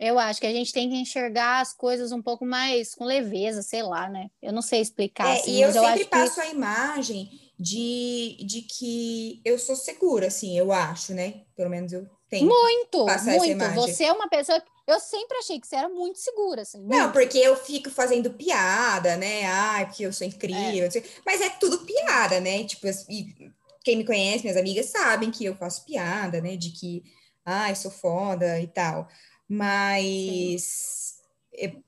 Eu 0.00 0.18
acho 0.18 0.40
que 0.40 0.46
a 0.46 0.52
gente 0.52 0.72
tem 0.72 0.90
que 0.90 0.96
enxergar 0.96 1.60
as 1.60 1.72
coisas 1.72 2.10
um 2.10 2.20
pouco 2.20 2.44
mais 2.44 2.92
com 2.92 3.04
leveza, 3.04 3.62
sei 3.62 3.84
lá, 3.84 4.08
né? 4.08 4.28
Eu 4.42 4.52
não 4.52 4.60
sei 4.60 4.80
explicar. 4.80 5.28
É, 5.28 5.40
assim, 5.40 5.52
e 5.52 5.62
eu 5.62 5.72
sempre 5.72 6.02
eu 6.02 6.08
passo 6.08 6.34
que... 6.34 6.40
a 6.40 6.50
imagem 6.50 7.30
de, 7.56 8.36
de 8.44 8.62
que 8.62 9.40
eu 9.44 9.56
sou 9.56 9.76
segura, 9.76 10.26
assim, 10.26 10.58
eu 10.58 10.72
acho, 10.72 11.14
né? 11.14 11.42
Pelo 11.54 11.70
menos 11.70 11.92
eu 11.92 12.04
tenho. 12.28 12.48
Muito, 12.48 13.06
muito. 13.06 13.74
Você 13.76 14.04
é 14.04 14.12
uma 14.12 14.28
pessoa. 14.28 14.60
Eu 14.86 14.98
sempre 14.98 15.38
achei 15.38 15.60
que 15.60 15.66
você 15.66 15.76
era 15.76 15.88
muito 15.88 16.18
segura, 16.18 16.62
assim. 16.62 16.78
Muito. 16.78 16.96
Não, 16.96 17.12
porque 17.12 17.38
eu 17.38 17.56
fico 17.56 17.88
fazendo 17.88 18.30
piada, 18.30 19.16
né? 19.16 19.46
Ai, 19.46 19.86
porque 19.86 20.04
eu 20.04 20.12
sou 20.12 20.26
incrível. 20.26 20.86
É. 20.86 21.02
Mas 21.24 21.40
é 21.40 21.50
tudo 21.50 21.78
piada, 21.78 22.40
né? 22.40 22.64
Tipo, 22.64 22.88
e 23.08 23.52
quem 23.84 23.96
me 23.96 24.04
conhece, 24.04 24.42
minhas 24.42 24.56
amigas, 24.56 24.86
sabem 24.86 25.30
que 25.30 25.44
eu 25.44 25.54
faço 25.54 25.84
piada, 25.84 26.40
né? 26.40 26.56
De 26.56 26.70
que, 26.70 27.04
ai, 27.44 27.74
sou 27.76 27.90
foda 27.90 28.58
e 28.60 28.66
tal 28.66 29.08
mas 29.48 31.14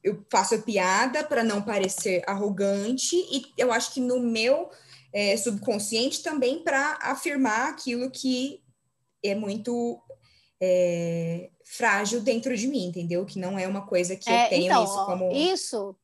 eu 0.02 0.24
faço 0.30 0.60
piada 0.62 1.24
para 1.24 1.42
não 1.42 1.62
parecer 1.62 2.22
arrogante 2.26 3.16
e 3.16 3.46
eu 3.58 3.72
acho 3.72 3.92
que 3.92 4.00
no 4.00 4.20
meu 4.20 4.70
é, 5.12 5.36
subconsciente 5.36 6.22
também 6.22 6.62
para 6.62 6.98
afirmar 7.02 7.70
aquilo 7.70 8.10
que 8.10 8.62
é 9.24 9.34
muito 9.34 10.00
é, 10.60 11.50
frágil 11.64 12.20
dentro 12.20 12.56
de 12.56 12.68
mim, 12.68 12.86
entendeu? 12.86 13.24
Que 13.24 13.38
não 13.38 13.58
é 13.58 13.66
uma 13.66 13.86
coisa 13.86 14.14
que 14.14 14.30
é, 14.30 14.44
eu 14.44 14.48
tenho 14.48 14.64
então, 14.66 14.84
isso 14.84 15.04
como. 15.04 15.32
Isso 15.32 15.96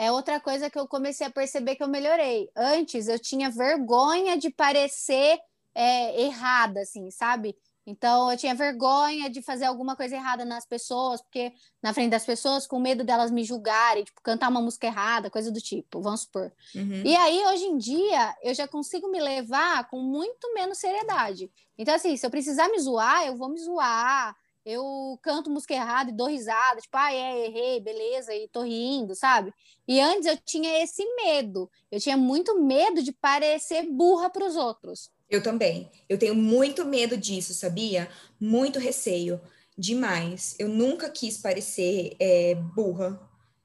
é 0.00 0.10
outra 0.10 0.40
coisa 0.40 0.70
que 0.70 0.78
eu 0.78 0.88
comecei 0.88 1.26
a 1.26 1.30
perceber 1.30 1.76
que 1.76 1.82
eu 1.82 1.88
melhorei. 1.88 2.48
Antes 2.56 3.06
eu 3.06 3.18
tinha 3.18 3.50
vergonha 3.50 4.38
de 4.38 4.48
parecer 4.48 5.38
é, 5.74 6.22
errada, 6.22 6.80
assim, 6.80 7.10
sabe? 7.10 7.54
Então, 7.86 8.30
eu 8.30 8.38
tinha 8.38 8.54
vergonha 8.54 9.28
de 9.28 9.42
fazer 9.42 9.66
alguma 9.66 9.94
coisa 9.94 10.16
errada 10.16 10.42
nas 10.42 10.64
pessoas, 10.64 11.20
porque 11.20 11.52
na 11.82 11.92
frente 11.92 12.12
das 12.12 12.24
pessoas, 12.24 12.66
com 12.66 12.80
medo 12.80 13.04
delas 13.04 13.30
me 13.30 13.44
julgarem, 13.44 14.04
tipo, 14.04 14.22
cantar 14.22 14.48
uma 14.48 14.62
música 14.62 14.86
errada, 14.86 15.28
coisa 15.28 15.52
do 15.52 15.60
tipo, 15.60 16.00
vamos 16.00 16.22
supor. 16.22 16.50
Uhum. 16.74 17.02
E 17.04 17.14
aí, 17.14 17.44
hoje 17.48 17.64
em 17.64 17.76
dia, 17.76 18.34
eu 18.42 18.54
já 18.54 18.66
consigo 18.66 19.10
me 19.10 19.20
levar 19.20 19.86
com 19.90 20.00
muito 20.00 20.54
menos 20.54 20.78
seriedade. 20.78 21.50
Então, 21.76 21.94
assim, 21.94 22.16
se 22.16 22.24
eu 22.24 22.30
precisar 22.30 22.70
me 22.70 22.78
zoar, 22.78 23.26
eu 23.26 23.36
vou 23.36 23.50
me 23.50 23.58
zoar. 23.58 24.34
Eu 24.64 25.18
canto 25.22 25.50
música 25.50 25.74
errada 25.74 26.10
e 26.10 26.14
dou 26.14 26.28
risada, 26.28 26.80
tipo, 26.80 26.96
ah, 26.96 27.12
é, 27.12 27.46
errei, 27.46 27.80
beleza, 27.80 28.34
e 28.34 28.46
tô 28.48 28.62
rindo, 28.62 29.14
sabe? 29.14 29.52
E 29.88 30.00
antes 30.00 30.26
eu 30.26 30.36
tinha 30.36 30.82
esse 30.82 31.02
medo. 31.16 31.70
Eu 31.90 31.98
tinha 31.98 32.16
muito 32.16 32.60
medo 32.60 33.02
de 33.02 33.12
parecer 33.12 33.82
burra 33.90 34.28
para 34.28 34.46
os 34.46 34.56
outros. 34.56 35.10
Eu 35.30 35.42
também. 35.42 35.90
Eu 36.08 36.18
tenho 36.18 36.34
muito 36.34 36.84
medo 36.84 37.16
disso, 37.16 37.54
sabia? 37.54 38.08
Muito 38.38 38.78
receio. 38.78 39.40
Demais. 39.78 40.56
Eu 40.58 40.68
nunca 40.68 41.08
quis 41.08 41.38
parecer 41.38 42.16
é, 42.20 42.54
burra. 42.54 43.18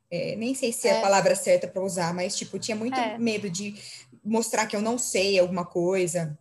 É, 0.09 0.35
nem 0.35 0.55
sei 0.55 0.71
se 0.71 0.87
é, 0.87 0.91
é 0.91 0.99
a 0.99 1.01
palavra 1.01 1.35
certa 1.35 1.67
para 1.67 1.83
usar, 1.83 2.13
mas, 2.13 2.37
tipo, 2.37 2.57
tinha 2.57 2.77
muito 2.77 2.97
é. 2.97 3.17
medo 3.17 3.49
de 3.49 3.75
mostrar 4.23 4.65
que 4.65 4.75
eu 4.75 4.81
não 4.81 4.97
sei 4.97 5.37
alguma 5.37 5.65
coisa, 5.65 6.37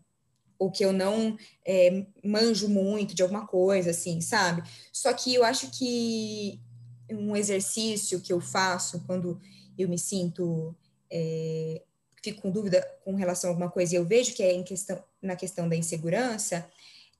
ou 0.58 0.70
que 0.70 0.84
eu 0.84 0.92
não 0.92 1.36
é, 1.66 2.06
manjo 2.22 2.68
muito 2.68 3.14
de 3.14 3.22
alguma 3.22 3.46
coisa, 3.46 3.90
assim, 3.90 4.20
sabe? 4.20 4.62
Só 4.92 5.12
que 5.12 5.34
eu 5.34 5.44
acho 5.44 5.70
que 5.70 6.60
um 7.10 7.36
exercício 7.36 8.20
que 8.20 8.32
eu 8.32 8.40
faço 8.40 9.02
quando 9.06 9.40
eu 9.78 9.88
me 9.88 9.98
sinto 9.98 10.74
é, 11.10 11.82
fico 12.22 12.42
com 12.42 12.50
dúvida 12.50 12.86
com 13.04 13.14
relação 13.14 13.50
a 13.50 13.52
alguma 13.52 13.70
coisa 13.70 13.94
e 13.94 13.98
eu 13.98 14.04
vejo 14.04 14.34
que 14.34 14.42
é 14.42 14.52
em 14.52 14.62
questão, 14.62 15.02
na 15.20 15.36
questão 15.36 15.68
da 15.68 15.76
insegurança, 15.76 16.66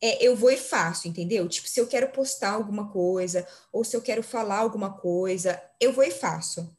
é, 0.01 0.25
eu 0.27 0.35
vou 0.35 0.51
e 0.51 0.57
faço, 0.57 1.09
entendeu? 1.09 1.49
Tipo, 1.49 1.69
se 1.69 1.81
eu 1.81 1.87
quero 1.87 2.09
postar 2.09 2.53
alguma 2.53 2.89
coisa, 2.91 3.47
ou 3.73 3.85
se 3.85 3.97
eu 3.97 4.03
quero 4.03 4.23
falar 4.23 4.59
alguma 4.59 4.93
coisa, 4.93 5.61
eu 5.81 5.93
vou 5.93 6.05
e 6.05 6.11
faço. 6.11 6.75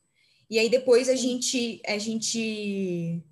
E 0.50 0.60
aí 0.60 0.70
depois 0.70 1.10
a 1.10 1.16
gente, 1.16 1.82
a 1.88 1.98
gente 1.98 3.24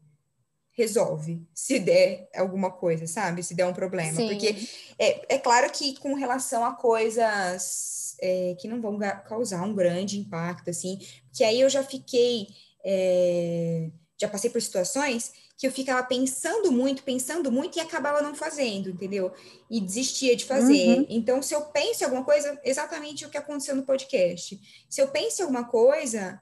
resolve, 0.76 1.48
se 1.54 1.80
der 1.80 2.30
alguma 2.36 2.72
coisa, 2.72 3.06
sabe? 3.08 3.44
Se 3.44 3.56
der 3.56 3.66
um 3.66 3.74
problema. 3.74 4.14
Sim. 4.14 4.28
Porque 4.28 4.56
é, 5.00 5.36
é 5.36 5.38
claro 5.38 5.72
que 5.72 5.98
com 6.00 6.14
relação 6.16 6.66
a 6.66 6.74
coisas 6.74 8.16
é, 8.20 8.56
que 8.60 8.68
não 8.68 8.82
vão 8.82 8.98
causar 9.28 9.64
um 9.64 9.74
grande 9.74 10.20
impacto, 10.20 10.70
assim, 10.70 11.00
que 11.32 11.44
aí 11.44 11.62
eu 11.62 11.70
já 11.70 11.84
fiquei. 11.84 12.48
É, 12.86 13.90
já 14.20 14.28
passei 14.28 14.50
por 14.50 14.62
situações 14.62 15.32
que 15.58 15.68
eu 15.68 15.72
ficava 15.72 16.06
pensando 16.06 16.72
muito, 16.72 17.04
pensando 17.04 17.52
muito 17.52 17.78
e 17.78 17.82
acabava 17.82 18.22
não 18.22 18.36
fazendo, 18.36 18.90
entendeu? 18.90 19.32
E 19.70 19.80
desistia 19.80 20.36
de 20.36 20.46
fazer. 20.46 21.00
Uhum. 21.00 21.06
Então, 21.10 21.42
se 21.42 21.54
eu 21.54 21.62
penso 21.62 22.02
em 22.02 22.06
alguma 22.06 22.24
coisa, 22.24 22.60
exatamente 22.64 23.26
o 23.26 23.30
que 23.30 23.38
aconteceu 23.38 23.76
no 23.76 23.84
podcast. 23.84 24.60
Se 24.90 25.02
eu 25.02 25.08
penso 25.10 25.42
em 25.42 25.44
alguma 25.44 25.66
coisa, 25.66 26.42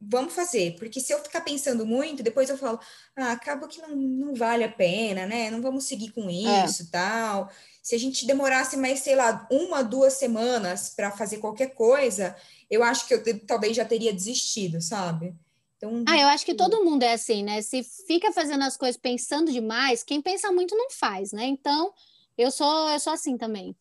vamos 0.00 0.32
fazer, 0.32 0.76
porque 0.78 1.00
se 1.00 1.12
eu 1.12 1.18
ficar 1.18 1.40
pensando 1.40 1.84
muito, 1.84 2.22
depois 2.22 2.48
eu 2.48 2.56
falo, 2.56 2.78
ah, 3.16 3.32
acaba 3.32 3.66
que 3.66 3.80
não, 3.82 3.96
não 3.96 4.34
vale 4.34 4.62
a 4.62 4.68
pena, 4.70 5.26
né? 5.26 5.50
Não 5.50 5.60
vamos 5.60 5.84
seguir 5.84 6.12
com 6.12 6.28
é. 6.30 6.64
isso, 6.64 6.84
é. 6.84 6.86
tal. 6.90 7.50
Se 7.82 7.94
a 7.94 7.98
gente 7.98 8.26
demorasse 8.26 8.76
mais, 8.76 9.00
sei 9.00 9.16
lá, 9.16 9.46
uma, 9.50 9.82
duas 9.82 10.14
semanas 10.14 10.90
para 10.90 11.10
fazer 11.10 11.38
qualquer 11.38 11.74
coisa, 11.74 12.36
eu 12.70 12.82
acho 12.82 13.06
que 13.08 13.14
eu 13.14 13.46
talvez 13.46 13.76
já 13.76 13.84
teria 13.84 14.12
desistido, 14.12 14.80
sabe? 14.80 15.34
Então, 15.76 16.04
ah, 16.08 16.18
eu 16.18 16.28
acho 16.28 16.44
que 16.44 16.54
todo 16.54 16.84
mundo 16.84 17.02
é 17.04 17.12
assim, 17.12 17.42
né? 17.42 17.62
Se 17.62 17.82
fica 18.06 18.32
fazendo 18.32 18.64
as 18.64 18.76
coisas 18.76 19.00
pensando 19.00 19.50
demais, 19.52 20.02
quem 20.02 20.20
pensa 20.20 20.50
muito 20.52 20.76
não 20.76 20.90
faz, 20.90 21.32
né? 21.32 21.46
Então, 21.46 21.92
eu 22.36 22.50
sou, 22.50 22.88
eu 22.90 23.00
sou 23.00 23.12
assim 23.12 23.36
também. 23.36 23.76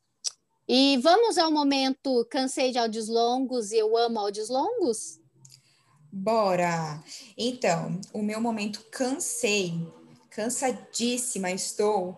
E 0.68 0.98
vamos 0.98 1.38
ao 1.38 1.52
momento 1.52 2.26
cansei 2.30 2.72
de 2.72 2.78
áudios 2.78 3.08
longos 3.08 3.72
e 3.72 3.78
eu 3.78 3.96
amo 3.96 4.20
áudios 4.20 4.50
longos? 4.50 5.20
Bora! 6.20 7.04
Então, 7.38 8.02
o 8.12 8.24
meu 8.24 8.42
momento 8.42 8.84
cansei, 8.92 9.80
cansadíssima 10.32 11.52
estou, 11.52 12.18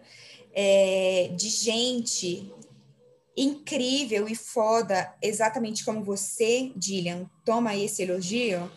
é, 0.54 1.30
de 1.36 1.50
gente 1.50 2.50
incrível 3.36 4.28
e 4.30 4.36
foda, 4.36 5.14
exatamente 5.22 5.84
como 5.84 6.02
você, 6.02 6.72
Dillian, 6.78 7.30
toma 7.44 7.76
esse 7.76 8.04
elogio, 8.04 8.72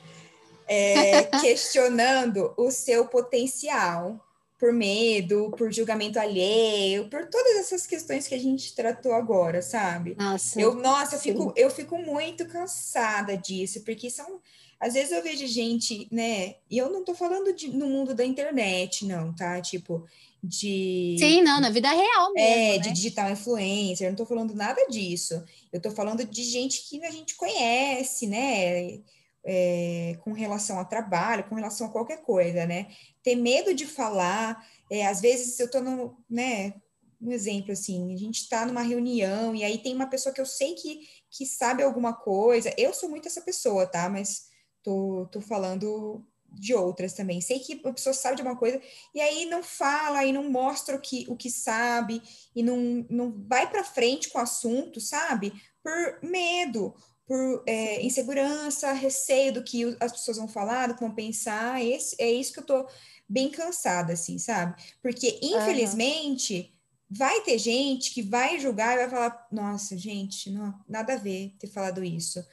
é, 0.66 1.22
questionando 1.40 2.52
o 2.56 2.72
seu 2.72 3.06
potencial 3.06 4.20
por 4.62 4.72
medo, 4.72 5.52
por 5.58 5.72
julgamento 5.72 6.20
alheio, 6.20 7.08
por 7.08 7.26
todas 7.26 7.56
essas 7.56 7.84
questões 7.84 8.28
que 8.28 8.34
a 8.36 8.38
gente 8.38 8.72
tratou 8.76 9.12
agora, 9.12 9.60
sabe? 9.60 10.14
Nossa, 10.16 10.60
eu, 10.60 10.76
nossa, 10.76 11.16
eu 11.16 11.18
fico, 11.18 11.52
eu 11.56 11.68
fico 11.68 11.98
muito 11.98 12.46
cansada 12.46 13.36
disso, 13.36 13.80
porque 13.80 14.08
são 14.08 14.40
às 14.78 14.94
vezes 14.94 15.10
eu 15.10 15.20
vejo 15.20 15.48
gente, 15.48 16.06
né? 16.12 16.54
E 16.70 16.78
eu 16.78 16.88
não 16.92 17.04
tô 17.04 17.12
falando 17.12 17.52
de, 17.52 17.70
no 17.70 17.88
mundo 17.88 18.14
da 18.14 18.24
internet, 18.24 19.04
não, 19.04 19.34
tá? 19.34 19.60
Tipo, 19.60 20.06
de. 20.40 21.16
Sim, 21.18 21.42
não, 21.42 21.60
na 21.60 21.70
vida 21.70 21.90
real 21.90 22.32
mesmo. 22.32 22.48
É, 22.48 22.76
né? 22.76 22.78
de 22.78 22.92
digital 22.92 23.32
influencer, 23.32 24.06
eu 24.06 24.10
não 24.12 24.16
tô 24.16 24.26
falando 24.26 24.54
nada 24.54 24.86
disso. 24.88 25.42
Eu 25.72 25.80
tô 25.80 25.90
falando 25.90 26.24
de 26.24 26.44
gente 26.44 26.88
que 26.88 27.04
a 27.04 27.10
gente 27.10 27.34
conhece, 27.34 28.28
né? 28.28 29.00
É, 29.44 30.16
com 30.20 30.32
relação 30.32 30.78
ao 30.78 30.88
trabalho, 30.88 31.44
com 31.44 31.54
relação 31.54 31.86
a 31.86 31.90
qualquer 31.90 32.22
coisa, 32.22 32.66
né? 32.66 32.88
Ter 33.22 33.34
medo 33.36 33.74
de 33.74 33.86
falar, 33.86 34.66
é, 34.90 35.06
às 35.06 35.20
vezes 35.20 35.58
eu 35.58 35.66
estou 35.66 35.82
no, 35.82 36.16
né? 36.28 36.74
Um 37.20 37.30
exemplo 37.30 37.72
assim, 37.72 38.12
a 38.12 38.16
gente 38.16 38.40
está 38.40 38.66
numa 38.66 38.82
reunião 38.82 39.54
e 39.54 39.62
aí 39.62 39.78
tem 39.78 39.94
uma 39.94 40.08
pessoa 40.08 40.34
que 40.34 40.40
eu 40.40 40.46
sei 40.46 40.74
que, 40.74 41.08
que 41.30 41.46
sabe 41.46 41.82
alguma 41.82 42.12
coisa. 42.12 42.74
Eu 42.76 42.92
sou 42.92 43.08
muito 43.08 43.28
essa 43.28 43.40
pessoa, 43.40 43.86
tá? 43.86 44.08
Mas 44.08 44.48
tô, 44.82 45.28
tô 45.30 45.40
falando 45.40 46.26
de 46.54 46.74
outras 46.74 47.12
também. 47.12 47.40
Sei 47.40 47.58
que 47.58 47.80
a 47.84 47.92
pessoa 47.92 48.12
sabe 48.12 48.36
de 48.36 48.42
uma 48.42 48.56
coisa 48.56 48.80
e 49.14 49.20
aí 49.20 49.46
não 49.46 49.62
fala 49.62 50.24
e 50.24 50.32
não 50.32 50.50
mostra 50.50 50.96
o 50.96 51.00
que, 51.00 51.24
o 51.28 51.36
que 51.36 51.50
sabe 51.50 52.22
e 52.54 52.62
não, 52.62 53.06
não 53.08 53.32
vai 53.46 53.70
para 53.70 53.84
frente 53.84 54.28
com 54.28 54.38
o 54.38 54.42
assunto, 54.42 55.00
sabe? 55.00 55.52
Por 55.82 56.28
medo 56.28 56.94
por 57.26 57.62
é, 57.66 58.02
insegurança, 58.02 58.92
receio 58.92 59.52
do 59.52 59.62
que 59.62 59.96
as 60.00 60.12
pessoas 60.12 60.36
vão 60.36 60.48
falar, 60.48 60.88
do 60.88 60.94
que 60.94 61.00
vão 61.00 61.14
pensar. 61.14 61.82
Esse, 61.82 62.16
é 62.18 62.30
isso 62.30 62.52
que 62.52 62.60
eu 62.60 62.66
tô 62.66 62.86
bem 63.28 63.50
cansada, 63.50 64.12
assim, 64.12 64.38
sabe? 64.38 64.80
Porque, 65.00 65.38
infelizmente, 65.42 66.74
uhum. 67.10 67.16
vai 67.16 67.40
ter 67.42 67.58
gente 67.58 68.12
que 68.12 68.22
vai 68.22 68.58
julgar 68.58 68.94
e 68.94 68.98
vai 68.98 69.10
falar: 69.10 69.48
nossa, 69.50 69.96
gente, 69.96 70.50
não, 70.50 70.74
nada 70.88 71.14
a 71.14 71.18
ver 71.18 71.54
ter 71.58 71.68
falado 71.68 72.04
isso. 72.04 72.44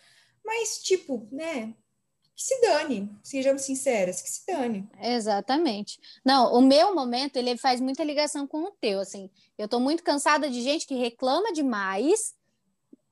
Mas, 0.45 0.79
tipo, 0.79 1.27
né? 1.31 1.73
Que 2.35 2.45
se 2.45 2.61
dane, 2.61 3.11
sejamos 3.21 3.63
sinceras, 3.63 4.21
que 4.21 4.29
se 4.29 4.45
dane. 4.47 4.89
Exatamente. 5.01 5.99
Não, 6.23 6.53
o 6.53 6.61
meu 6.61 6.95
momento, 6.95 7.35
ele 7.35 7.57
faz 7.57 7.81
muita 7.81 8.01
ligação 8.01 8.47
com 8.47 8.63
o 8.63 8.71
teu, 8.71 9.01
assim. 9.01 9.29
Eu 9.57 9.67
tô 9.67 9.77
muito 9.77 10.01
cansada 10.03 10.49
de 10.49 10.61
gente 10.61 10.87
que 10.87 10.95
reclama 10.95 11.51
demais 11.51 12.33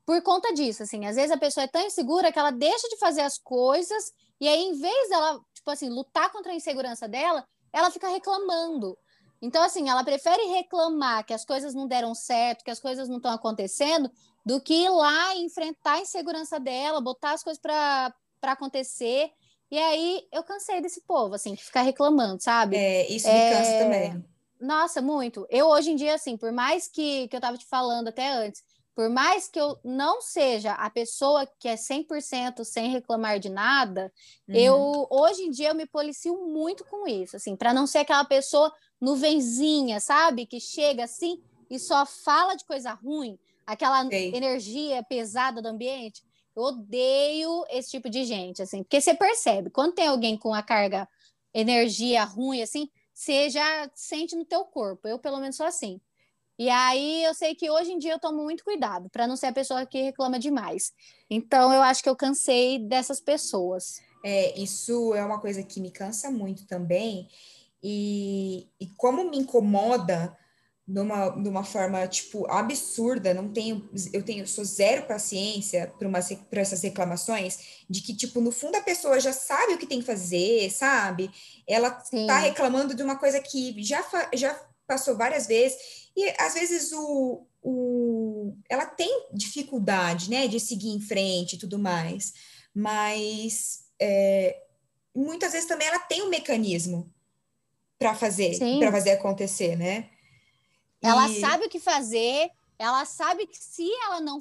por 0.08 0.22
conta 0.24 0.54
disso, 0.54 0.84
assim, 0.84 1.06
às 1.06 1.18
vezes 1.18 1.32
a 1.32 1.38
pessoa 1.38 1.66
é 1.66 1.68
tão 1.68 1.86
insegura 1.86 2.32
que 2.32 2.40
ela 2.40 2.50
deixa 2.50 2.88
de 2.88 2.98
fazer 2.98 3.22
as 3.22 3.38
coisas 3.38 4.14
e 4.40 4.48
aí, 4.48 4.62
em 4.62 4.80
vez 4.80 5.10
dela, 5.10 5.42
tipo 5.54 5.70
assim, 5.70 5.90
lutar 5.90 6.32
contra 6.32 6.52
a 6.52 6.56
insegurança 6.56 7.08
dela, 7.08 7.46
ela 7.74 7.92
fica 7.92 8.08
reclamando. 8.08 8.98
Então, 9.42 9.62
assim, 9.64 9.90
ela 9.90 10.04
prefere 10.04 10.44
reclamar 10.46 11.26
que 11.26 11.34
as 11.34 11.44
coisas 11.44 11.74
não 11.74 11.88
deram 11.88 12.16
certo, 12.16 12.64
que 12.64 12.72
as 12.72 12.80
coisas 12.80 13.10
não 13.10 13.18
estão 13.18 13.32
acontecendo, 13.32 14.10
do 14.46 14.62
que 14.62 14.74
ir 14.74 14.90
lá 14.90 15.36
e 15.36 15.44
enfrentar 15.44 15.94
a 15.94 16.02
insegurança 16.02 16.60
dela, 16.60 17.02
botar 17.02 17.32
as 17.32 17.44
coisas 17.44 17.62
para 17.62 18.14
acontecer. 18.44 19.30
E 19.70 19.78
aí 19.78 20.26
eu 20.32 20.44
cansei 20.44 20.82
desse 20.82 21.02
povo, 21.02 21.36
assim, 21.36 21.56
que 21.56 21.66
ficar 21.66 21.82
reclamando, 21.82 22.42
sabe? 22.42 22.78
É, 22.78 23.12
isso 23.12 23.28
me 23.28 23.34
é... 23.34 23.52
cansa 23.52 23.78
também. 23.80 24.26
Nossa, 24.60 25.02
muito. 25.02 25.46
Eu 25.50 25.68
hoje 25.68 25.92
em 25.92 25.96
dia, 25.96 26.16
assim, 26.16 26.38
por 26.38 26.52
mais 26.52 26.88
que, 26.88 27.28
que 27.28 27.36
eu 27.36 27.42
tava 27.42 27.58
te 27.58 27.66
falando 27.66 28.08
até 28.08 28.32
antes, 28.32 28.64
por 28.98 29.10
mais 29.12 29.48
que 29.48 29.62
eu 29.62 29.78
não 29.84 30.22
seja 30.22 30.74
a 30.74 30.90
pessoa 30.90 31.46
que 31.60 31.68
é 31.68 31.76
100% 31.76 32.64
sem 32.64 32.90
reclamar 32.90 33.38
de 33.38 33.48
nada, 33.48 34.12
uhum. 34.50 34.56
eu 34.56 35.08
hoje 35.12 35.44
em 35.44 35.52
dia 35.52 35.70
eu 35.70 35.76
me 35.76 35.86
policio 35.86 36.36
muito 36.48 36.84
com 36.84 37.08
isso, 37.08 37.36
assim, 37.36 37.56
para 37.56 37.76
não 37.76 37.86
ser 37.86 38.00
aquela 38.00 38.26
pessoa 38.26 38.74
nuvenzinha, 39.00 40.00
sabe, 40.00 40.48
que 40.48 40.60
chega 40.60 41.04
assim 41.04 41.40
e 41.70 41.78
só 41.78 42.08
fala 42.08 42.56
de 42.56 42.66
coisa 42.66 42.92
ruim, 42.92 43.38
aquela 43.68 44.04
Sei. 44.08 44.34
energia 44.34 45.04
pesada 45.04 45.62
do 45.62 45.68
ambiente. 45.68 46.24
Eu 46.56 46.64
odeio 46.64 47.66
esse 47.70 47.92
tipo 47.92 48.10
de 48.10 48.26
gente, 48.26 48.64
assim, 48.64 48.82
porque 48.82 49.00
você 49.00 49.14
percebe, 49.14 49.70
quando 49.70 49.94
tem 49.94 50.08
alguém 50.08 50.36
com 50.36 50.56
a 50.56 50.64
carga 50.64 51.08
energia 51.54 52.24
ruim 52.24 52.64
assim, 52.64 52.90
você 53.14 53.48
já 53.48 53.92
sente 53.94 54.36
no 54.36 54.44
teu 54.44 54.66
corpo. 54.66 55.08
Eu 55.08 55.20
pelo 55.20 55.38
menos 55.40 55.56
sou 55.56 55.68
assim. 55.68 56.02
E 56.58 56.70
aí 56.70 57.24
eu 57.24 57.34
sei 57.34 57.54
que 57.54 57.70
hoje 57.70 57.92
em 57.92 58.00
dia 58.00 58.14
eu 58.14 58.20
tomo 58.20 58.44
muito 58.44 58.64
cuidado 58.64 59.10
para 59.10 59.28
não 59.28 59.36
ser 59.36 59.48
a 59.48 59.54
pessoa 59.54 59.86
que 59.86 60.02
reclama 60.02 60.40
demais. 60.40 60.92
Então 61.30 61.72
eu 61.74 61.82
acho 61.82 62.02
que 62.02 62.10
eu 62.10 62.16
cansei 62.16 62.80
dessas 62.80 63.20
pessoas. 63.20 64.02
É, 64.24 64.58
isso 64.60 65.14
é 65.14 65.24
uma 65.24 65.40
coisa 65.40 65.62
que 65.64 65.80
me 65.80 65.92
cansa 65.92 66.32
muito 66.32 66.66
também. 66.66 67.28
E, 67.82 68.68
e 68.80 68.88
como 68.98 69.30
me 69.30 69.38
incomoda 69.38 70.36
numa, 70.88 71.32
numa 71.36 71.64
forma, 71.64 72.08
tipo, 72.08 72.50
absurda, 72.50 73.34
não 73.34 73.52
tenho, 73.52 73.90
eu 74.14 74.24
tenho, 74.24 74.48
sou 74.48 74.64
zero 74.64 75.06
paciência 75.06 75.94
para 76.50 76.62
essas 76.62 76.82
reclamações, 76.82 77.84
de 77.90 78.02
que, 78.02 78.16
tipo, 78.16 78.40
no 78.40 78.52
fundo 78.52 78.78
a 78.78 78.82
pessoa 78.82 79.20
já 79.20 79.34
sabe 79.34 79.74
o 79.74 79.78
que 79.78 79.86
tem 79.86 80.00
que 80.00 80.06
fazer, 80.06 80.72
sabe? 80.72 81.30
Ela 81.68 82.00
Sim. 82.00 82.26
tá 82.26 82.40
reclamando 82.40 82.96
de 82.96 83.04
uma 83.04 83.18
coisa 83.18 83.40
que 83.42 83.76
já, 83.84 84.02
já 84.34 84.58
passou 84.88 85.18
várias 85.18 85.46
vezes, 85.46 86.07
e 86.18 86.34
às 86.40 86.56
vezes 86.56 86.92
o, 86.92 87.46
o, 87.62 88.58
ela 88.68 88.88
tem 88.88 89.28
dificuldade, 89.32 90.32
né, 90.32 90.48
de 90.48 90.60
seguir 90.60 90.90
em 90.90 91.00
frente 91.00 91.54
e 91.54 91.60
tudo 91.60 91.78
mais, 91.78 92.34
mas 92.74 93.86
é, 94.00 94.64
muitas 95.14 95.52
vezes 95.52 95.68
também 95.68 95.88
ela 95.88 96.00
tem 96.00 96.24
um 96.24 96.30
mecanismo 96.30 97.14
para 98.00 98.16
fazer, 98.16 98.58
para 98.80 98.92
fazer 98.92 99.12
acontecer, 99.12 99.76
né? 99.76 100.10
Ela 101.02 101.30
e... 101.30 101.40
sabe 101.40 101.66
o 101.66 101.70
que 101.70 101.80
fazer, 101.80 102.50
ela 102.80 103.06
sabe 103.06 103.46
que 103.46 103.58
se 103.58 103.88
ela 104.04 104.20
não 104.20 104.40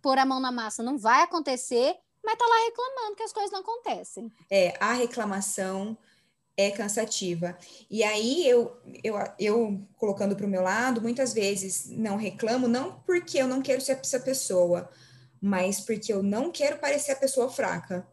pôr 0.00 0.18
a 0.18 0.26
mão 0.26 0.40
na 0.40 0.50
massa 0.50 0.82
não 0.82 0.98
vai 0.98 1.22
acontecer, 1.22 1.96
mas 2.24 2.36
tá 2.36 2.44
lá 2.44 2.64
reclamando 2.64 3.16
que 3.16 3.22
as 3.22 3.32
coisas 3.32 3.52
não 3.52 3.60
acontecem. 3.60 4.32
É, 4.50 4.76
a 4.80 4.92
reclamação 4.92 5.96
é 6.56 6.70
cansativa. 6.70 7.56
E 7.90 8.02
aí 8.04 8.46
eu, 8.46 8.76
eu, 9.02 9.16
eu 9.38 9.80
colocando 9.96 10.36
para 10.36 10.46
o 10.46 10.48
meu 10.48 10.62
lado, 10.62 11.00
muitas 11.00 11.32
vezes 11.32 11.86
não 11.90 12.16
reclamo, 12.16 12.68
não 12.68 13.00
porque 13.06 13.38
eu 13.38 13.48
não 13.48 13.62
quero 13.62 13.80
ser 13.80 13.92
essa 13.92 14.20
pessoa, 14.20 14.88
mas 15.40 15.80
porque 15.80 16.12
eu 16.12 16.22
não 16.22 16.50
quero 16.50 16.78
parecer 16.78 17.12
a 17.12 17.16
pessoa 17.16 17.48
fraca. 17.48 18.06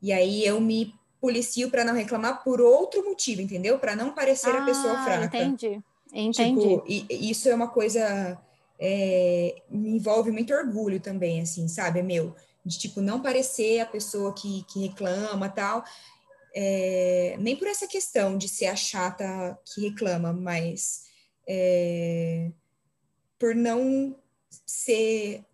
E 0.00 0.12
aí 0.12 0.44
eu 0.46 0.60
me 0.60 0.94
policio 1.20 1.70
para 1.70 1.84
não 1.84 1.94
reclamar 1.94 2.44
por 2.44 2.60
outro 2.60 3.04
motivo, 3.04 3.40
entendeu? 3.40 3.78
Para 3.78 3.96
não 3.96 4.14
parecer 4.14 4.54
ah, 4.54 4.62
a 4.62 4.64
pessoa 4.64 4.92
ah, 4.92 5.04
fraca. 5.04 5.38
Entendi. 5.38 5.82
Entendi. 6.12 6.60
Tipo, 6.60 6.84
e, 6.86 7.30
isso 7.30 7.48
é 7.48 7.54
uma 7.54 7.68
coisa 7.68 8.38
é, 8.78 9.62
me 9.68 9.90
envolve 9.90 10.30
muito 10.30 10.54
orgulho 10.54 11.00
também, 11.00 11.40
assim, 11.40 11.66
sabe? 11.66 11.98
É 11.98 12.02
meu, 12.02 12.34
de 12.64 12.78
tipo 12.78 13.00
não 13.00 13.20
parecer 13.20 13.80
a 13.80 13.86
pessoa 13.86 14.32
que, 14.32 14.64
que 14.64 14.80
reclama 14.80 15.48
tal. 15.48 15.84
É, 16.54 17.36
nem 17.38 17.56
por 17.56 17.68
essa 17.68 17.86
questão 17.86 18.36
de 18.36 18.48
ser 18.48 18.66
a 18.66 18.76
chata 18.76 19.58
que 19.64 19.80
reclama, 19.80 20.32
mas 20.32 21.04
é, 21.46 22.50
por 23.38 23.54
não 23.54 24.16
ser, 24.66 25.44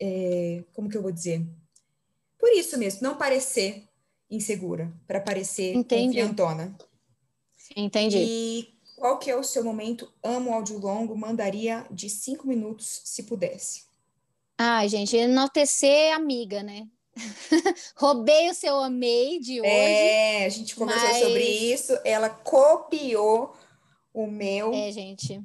é, 0.00 0.64
como 0.72 0.88
que 0.88 0.96
eu 0.96 1.02
vou 1.02 1.12
dizer? 1.12 1.44
Por 2.38 2.50
isso 2.50 2.78
mesmo, 2.78 3.00
não 3.02 3.16
parecer 3.16 3.88
insegura, 4.30 4.92
para 5.06 5.20
parecer 5.20 5.74
Entendi. 5.74 6.06
confiantona. 6.06 6.76
Entendi. 7.76 8.18
E 8.18 8.74
qual 8.96 9.18
que 9.18 9.30
é 9.30 9.36
o 9.36 9.44
seu 9.44 9.62
momento 9.62 10.12
amo 10.22 10.52
áudio 10.52 10.78
longo? 10.78 11.16
Mandaria 11.16 11.86
de 11.90 12.08
cinco 12.08 12.46
minutos, 12.46 13.02
se 13.04 13.24
pudesse. 13.24 13.84
Ah, 14.56 14.86
gente, 14.86 15.16
enaltecer 15.16 16.14
amiga, 16.14 16.62
né? 16.62 16.86
Roubei 17.96 18.50
o 18.50 18.54
seu 18.54 18.76
amei 18.78 19.38
de 19.38 19.60
hoje. 19.60 19.70
É, 19.70 20.46
a 20.46 20.48
gente 20.48 20.74
conversou 20.74 21.08
mas... 21.08 21.22
sobre 21.22 21.44
isso. 21.44 21.98
Ela 22.04 22.28
copiou 22.28 23.54
o 24.12 24.26
meu. 24.26 24.72
É, 24.72 24.90
gente 24.90 25.40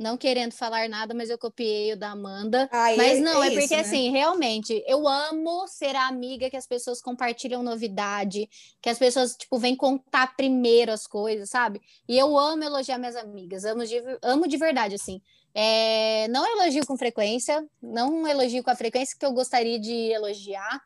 não 0.00 0.16
querendo 0.16 0.52
falar 0.52 0.88
nada, 0.88 1.12
mas 1.12 1.28
eu 1.28 1.36
copiei 1.36 1.92
o 1.92 1.96
da 1.96 2.12
Amanda. 2.12 2.68
Ah, 2.72 2.96
mas 2.96 3.18
é, 3.18 3.20
não, 3.20 3.44
é, 3.44 3.48
é 3.48 3.50
porque 3.50 3.64
isso, 3.66 3.74
né? 3.74 3.80
assim, 3.80 4.10
realmente, 4.10 4.82
eu 4.86 5.06
amo 5.06 5.68
ser 5.68 5.94
a 5.94 6.08
amiga 6.08 6.48
que 6.48 6.56
as 6.56 6.66
pessoas 6.66 7.02
compartilham 7.02 7.62
novidade, 7.62 8.48
que 8.80 8.88
as 8.88 8.98
pessoas, 8.98 9.36
tipo, 9.36 9.58
vêm 9.58 9.76
contar 9.76 10.34
primeiro 10.34 10.90
as 10.90 11.06
coisas, 11.06 11.50
sabe? 11.50 11.82
E 12.08 12.18
eu 12.18 12.38
amo 12.38 12.64
elogiar 12.64 12.96
minhas 12.96 13.14
amigas, 13.14 13.66
amo 13.66 13.84
de, 13.84 14.02
amo 14.22 14.48
de 14.48 14.56
verdade, 14.56 14.94
assim. 14.94 15.20
É, 15.54 16.26
não 16.28 16.46
elogio 16.46 16.86
com 16.86 16.96
frequência, 16.96 17.62
não 17.82 18.26
elogio 18.26 18.64
com 18.64 18.70
a 18.70 18.76
frequência 18.76 19.14
que 19.18 19.26
eu 19.26 19.32
gostaria 19.32 19.78
de 19.78 19.92
elogiar, 19.92 20.80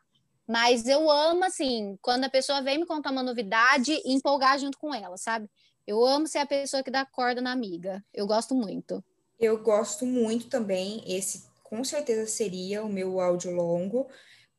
mas 0.47 0.87
eu 0.87 1.09
amo, 1.09 1.43
assim, 1.43 1.97
quando 2.01 2.25
a 2.25 2.29
pessoa 2.29 2.61
vem 2.61 2.79
me 2.79 2.85
contar 2.85 3.11
uma 3.11 3.23
novidade 3.23 3.91
e 3.91 4.13
empolgar 4.13 4.59
junto 4.59 4.77
com 4.77 4.93
ela, 4.93 5.17
sabe? 5.17 5.49
Eu 5.87 6.03
amo 6.05 6.27
ser 6.27 6.39
a 6.39 6.45
pessoa 6.45 6.83
que 6.83 6.91
dá 6.91 7.05
corda 7.05 7.41
na 7.41 7.51
amiga. 7.51 8.03
Eu 8.13 8.25
gosto 8.25 8.55
muito. 8.55 9.03
Eu 9.39 9.61
gosto 9.61 10.05
muito 10.05 10.47
também. 10.47 11.03
Esse 11.05 11.45
com 11.63 11.83
certeza 11.83 12.27
seria 12.27 12.83
o 12.83 12.89
meu 12.89 13.19
áudio 13.19 13.51
longo, 13.51 14.07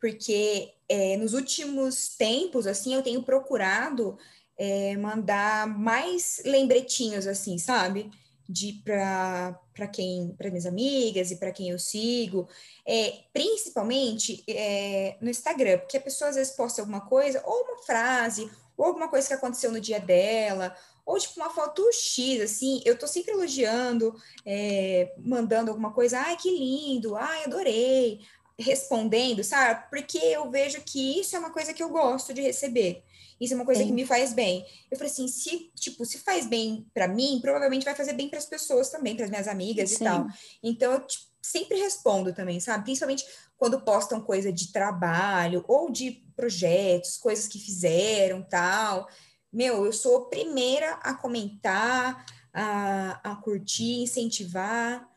porque 0.01 0.73
é, 0.89 1.17
nos 1.17 1.35
últimos 1.35 2.17
tempos, 2.17 2.67
assim, 2.67 2.95
eu 2.95 3.03
tenho 3.03 3.23
procurado 3.23 4.19
é, 4.59 4.97
mandar 4.97 5.67
mais 5.67 6.43
lembretinhos, 6.45 7.27
assim, 7.27 7.59
sabe? 7.59 8.11
De 8.49 8.81
para 8.85 9.89
quem, 9.93 10.35
para 10.37 10.51
minhas 10.51 10.67
amigas 10.67 11.31
e 11.31 11.37
para 11.37 11.51
quem 11.51 11.71
eu 11.71 11.79
sigo, 11.79 12.49
é, 12.87 13.25
principalmente 13.33 14.45
é, 14.49 15.17
no 15.21 15.29
Instagram, 15.29 15.79
porque 15.79 15.97
a 15.97 16.01
pessoa 16.01 16.31
às 16.31 16.37
vezes 16.37 16.55
posta 16.55 16.81
alguma 16.81 17.01
coisa, 17.01 17.43
ou 17.45 17.65
uma 17.65 17.83
frase, 17.83 18.51
ou 18.77 18.87
alguma 18.87 19.09
coisa 19.09 19.27
que 19.27 19.35
aconteceu 19.35 19.73
no 19.73 19.81
dia 19.81 19.99
dela, 19.99 20.77
ou 21.05 21.19
tipo 21.19 21.41
uma 21.41 21.51
foto 21.51 21.89
X, 21.93 22.41
assim, 22.41 22.83
eu 22.85 22.99
tô 22.99 23.07
sempre 23.07 23.33
elogiando, 23.33 24.15
é, 24.45 25.13
mandando 25.19 25.71
alguma 25.71 25.93
coisa, 25.93 26.19
ai, 26.19 26.37
que 26.37 26.51
lindo, 26.51 27.15
ai, 27.15 27.45
adorei, 27.45 28.21
respondendo, 28.59 29.45
sabe? 29.45 29.89
Porque 29.91 30.19
eu 30.19 30.51
vejo 30.51 30.81
que 30.81 31.21
isso 31.21 31.37
é 31.37 31.39
uma 31.39 31.51
coisa 31.51 31.73
que 31.73 31.83
eu 31.83 31.89
gosto 31.89 32.35
de 32.35 32.43
receber. 32.43 33.05
Isso 33.41 33.53
é 33.53 33.57
uma 33.57 33.65
coisa 33.65 33.83
Sim. 33.83 33.89
que 33.89 33.93
me 33.93 34.07
faz 34.07 34.33
bem. 34.33 34.65
Eu 34.91 34.97
falei 34.97 35.13
assim, 35.13 35.29
se 35.29 35.71
tipo, 35.75 36.05
se 36.05 36.19
faz 36.19 36.47
bem 36.47 36.87
para 36.95 37.07
mim, 37.07 37.39
provavelmente 37.41 37.85
vai 37.85 37.95
fazer 37.95 38.15
bem 38.15 38.29
para 38.29 38.39
as 38.39 38.47
pessoas 38.47 38.91
também, 38.91 39.15
para 39.15 39.25
as 39.25 39.31
minhas 39.31 39.49
amigas 39.49 39.91
Sim. 39.91 39.97
e 39.97 40.07
tal. 40.07 40.27
Então 40.63 40.93
eu 40.93 41.01
tipo, 41.01 41.25
sempre 41.43 41.79
respondo 41.79 42.33
também, 42.33 42.59
sabe? 42.61 42.85
Principalmente 42.85 43.25
quando 43.57 43.81
postam 43.81 44.21
coisa 44.21 44.53
de 44.53 44.73
trabalho 44.73 45.65
ou 45.69 45.91
de 45.91 46.25
projetos, 46.35 47.17
coisas 47.17 47.47
que 47.47 47.59
fizeram, 47.59 48.43
tal 48.43 49.09
meu, 49.57 49.87
eu 49.87 49.93
sou 49.93 50.19
a 50.19 50.29
primeira 50.29 50.93
a 51.03 51.15
comentar, 51.15 52.27
a, 52.53 53.33
a 53.33 53.37
curtir, 53.37 54.03
incentivar, 54.03 55.09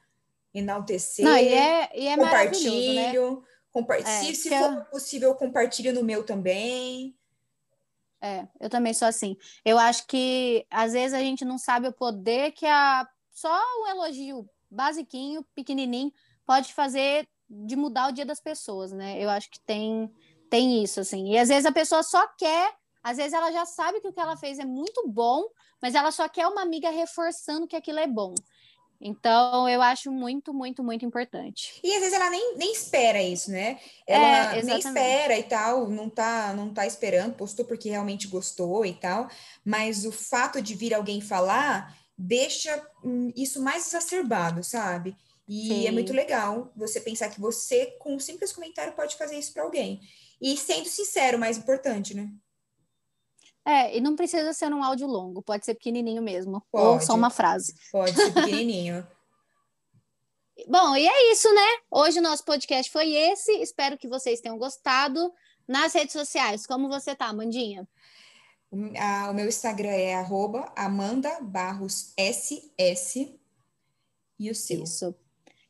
enaltecer. 0.53 1.25
Não, 1.25 1.35
e 1.35 1.49
é, 1.49 1.89
e 1.93 2.07
é 2.07 2.15
compartilho. 2.15 3.35
Né? 3.35 3.43
Compa 3.69 3.97
é, 3.97 4.03
se, 4.03 4.35
se 4.35 4.49
for 4.49 4.73
eu... 4.73 4.85
possível, 4.85 5.35
compartilho 5.35 5.93
no 5.93 6.05
meu 6.05 6.23
também. 6.23 7.15
É, 8.21 8.47
eu 8.59 8.69
também 8.69 8.93
sou 8.93 9.07
assim. 9.07 9.37
Eu 9.63 9.77
acho 9.77 10.05
que 10.07 10.65
às 10.69 10.93
vezes 10.93 11.13
a 11.13 11.19
gente 11.19 11.45
não 11.45 11.57
sabe 11.57 11.87
o 11.87 11.93
poder 11.93 12.51
que 12.51 12.65
a 12.65 13.07
só 13.31 13.57
um 13.81 13.87
elogio 13.87 14.49
basiquinho, 14.69 15.45
pequenininho, 15.55 16.11
pode 16.45 16.73
fazer 16.73 17.27
de 17.49 17.75
mudar 17.75 18.09
o 18.09 18.11
dia 18.11 18.25
das 18.25 18.41
pessoas, 18.41 18.91
né? 18.91 19.21
Eu 19.23 19.29
acho 19.29 19.49
que 19.49 19.59
tem 19.61 20.11
tem 20.49 20.83
isso 20.83 20.99
assim. 20.99 21.31
E 21.31 21.37
às 21.37 21.47
vezes 21.47 21.65
a 21.65 21.71
pessoa 21.71 22.03
só 22.03 22.27
quer 22.37 22.73
às 23.01 23.17
vezes 23.17 23.33
ela 23.33 23.51
já 23.51 23.65
sabe 23.65 24.01
que 24.01 24.07
o 24.07 24.13
que 24.13 24.19
ela 24.19 24.35
fez 24.35 24.59
é 24.59 24.65
muito 24.65 25.07
bom, 25.07 25.43
mas 25.81 25.95
ela 25.95 26.11
só 26.11 26.27
quer 26.27 26.47
uma 26.47 26.61
amiga 26.61 26.89
reforçando 26.89 27.67
que 27.67 27.75
aquilo 27.75 27.99
é 27.99 28.07
bom. 28.07 28.33
Então, 29.01 29.67
eu 29.69 29.81
acho 29.81 30.11
muito, 30.11 30.53
muito, 30.53 30.83
muito 30.83 31.05
importante. 31.05 31.79
E 31.81 31.93
às 31.93 31.99
vezes 31.99 32.13
ela 32.13 32.29
nem, 32.29 32.57
nem 32.57 32.73
espera 32.73 33.21
isso, 33.21 33.49
né? 33.49 33.79
Ela 34.05 34.55
é, 34.55 34.63
nem 34.63 34.77
espera 34.77 35.37
e 35.37 35.43
tal, 35.43 35.89
não 35.89 36.09
tá, 36.09 36.53
não 36.53 36.73
tá 36.73 36.85
esperando, 36.85 37.35
postou 37.35 37.65
porque 37.65 37.89
realmente 37.89 38.27
gostou 38.27 38.85
e 38.85 38.93
tal, 38.93 39.29
mas 39.63 40.05
o 40.05 40.11
fato 40.11 40.61
de 40.61 40.75
vir 40.75 40.93
alguém 40.93 41.21
falar 41.21 41.97
deixa 42.17 42.85
hum, 43.03 43.31
isso 43.35 43.61
mais 43.61 43.87
exacerbado, 43.87 44.63
sabe? 44.63 45.15
E 45.47 45.69
Sim. 45.69 45.87
é 45.87 45.91
muito 45.91 46.13
legal 46.13 46.71
você 46.75 46.99
pensar 46.99 47.29
que 47.29 47.39
você, 47.39 47.87
com 47.99 48.15
um 48.15 48.19
simples 48.19 48.51
comentário, 48.51 48.93
pode 48.93 49.15
fazer 49.15 49.39
isso 49.39 49.53
para 49.53 49.63
alguém. 49.63 50.01
E 50.41 50.55
sendo 50.57 50.87
sincero, 50.87 51.39
mais 51.39 51.57
importante, 51.57 52.13
né? 52.13 52.29
É, 53.69 53.95
e 53.95 54.01
não 54.01 54.15
precisa 54.15 54.51
ser 54.51 54.73
um 54.73 54.83
áudio 54.83 55.05
longo, 55.05 55.43
pode 55.43 55.63
ser 55.63 55.75
pequenininho 55.75 56.23
mesmo, 56.23 56.59
pode, 56.71 56.87
ou 56.87 56.99
só 56.99 57.13
uma 57.13 57.29
frase. 57.29 57.75
Pode 57.91 58.15
ser 58.15 58.33
pequenininho. 58.33 59.07
Bom, 60.67 60.95
e 60.95 61.07
é 61.07 61.31
isso, 61.31 61.53
né? 61.53 61.67
Hoje 61.91 62.17
o 62.17 62.21
nosso 62.23 62.43
podcast 62.43 62.91
foi 62.91 63.13
esse. 63.13 63.51
Espero 63.61 63.95
que 63.95 64.07
vocês 64.07 64.41
tenham 64.41 64.57
gostado. 64.57 65.31
Nas 65.67 65.93
redes 65.93 66.13
sociais, 66.13 66.65
como 66.65 66.89
você 66.89 67.15
tá, 67.15 67.31
Mandinha? 67.31 67.87
O, 68.71 68.77
a, 68.97 69.29
o 69.29 69.35
meu 69.35 69.47
Instagram 69.47 69.91
é 69.91 70.15
arroba 70.15 70.73
Amanda 70.75 71.39
Barros 71.39 72.11
SS 72.17 73.39
e 74.39 74.49
o 74.49 74.55
seu? 74.55 74.81
Isso. 74.81 75.15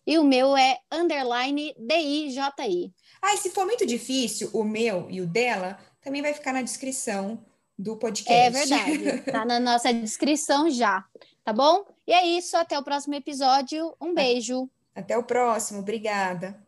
E 0.08 0.18
o 0.18 0.24
meu 0.24 0.56
é 0.56 0.80
underline 0.90 1.76
DIJI. 1.78 2.94
Ah, 3.22 3.34
e 3.34 3.38
se 3.38 3.50
for 3.50 3.66
muito 3.66 3.86
difícil, 3.86 4.50
o 4.54 4.64
meu 4.64 5.12
e 5.12 5.20
o 5.20 5.28
dela 5.28 5.78
também 6.00 6.22
vai 6.22 6.34
ficar 6.34 6.54
na 6.54 6.62
descrição 6.62 7.46
do 7.80 7.96
podcast. 7.96 8.34
É 8.34 8.50
verdade. 8.50 9.24
Tá 9.32 9.46
na 9.46 9.60
nossa 9.60 9.94
descrição 9.94 10.70
já, 10.70 11.06
tá 11.46 11.54
bom? 11.54 11.86
E 12.06 12.12
é 12.12 12.28
isso, 12.28 12.58
até 12.58 12.78
o 12.78 12.84
próximo 12.84 13.16
episódio. 13.16 13.96
Um 14.02 14.14
beijo. 14.14 14.70
Até 14.94 15.18
o 15.18 15.24
próximo, 15.24 15.80
obrigada. 15.80 16.60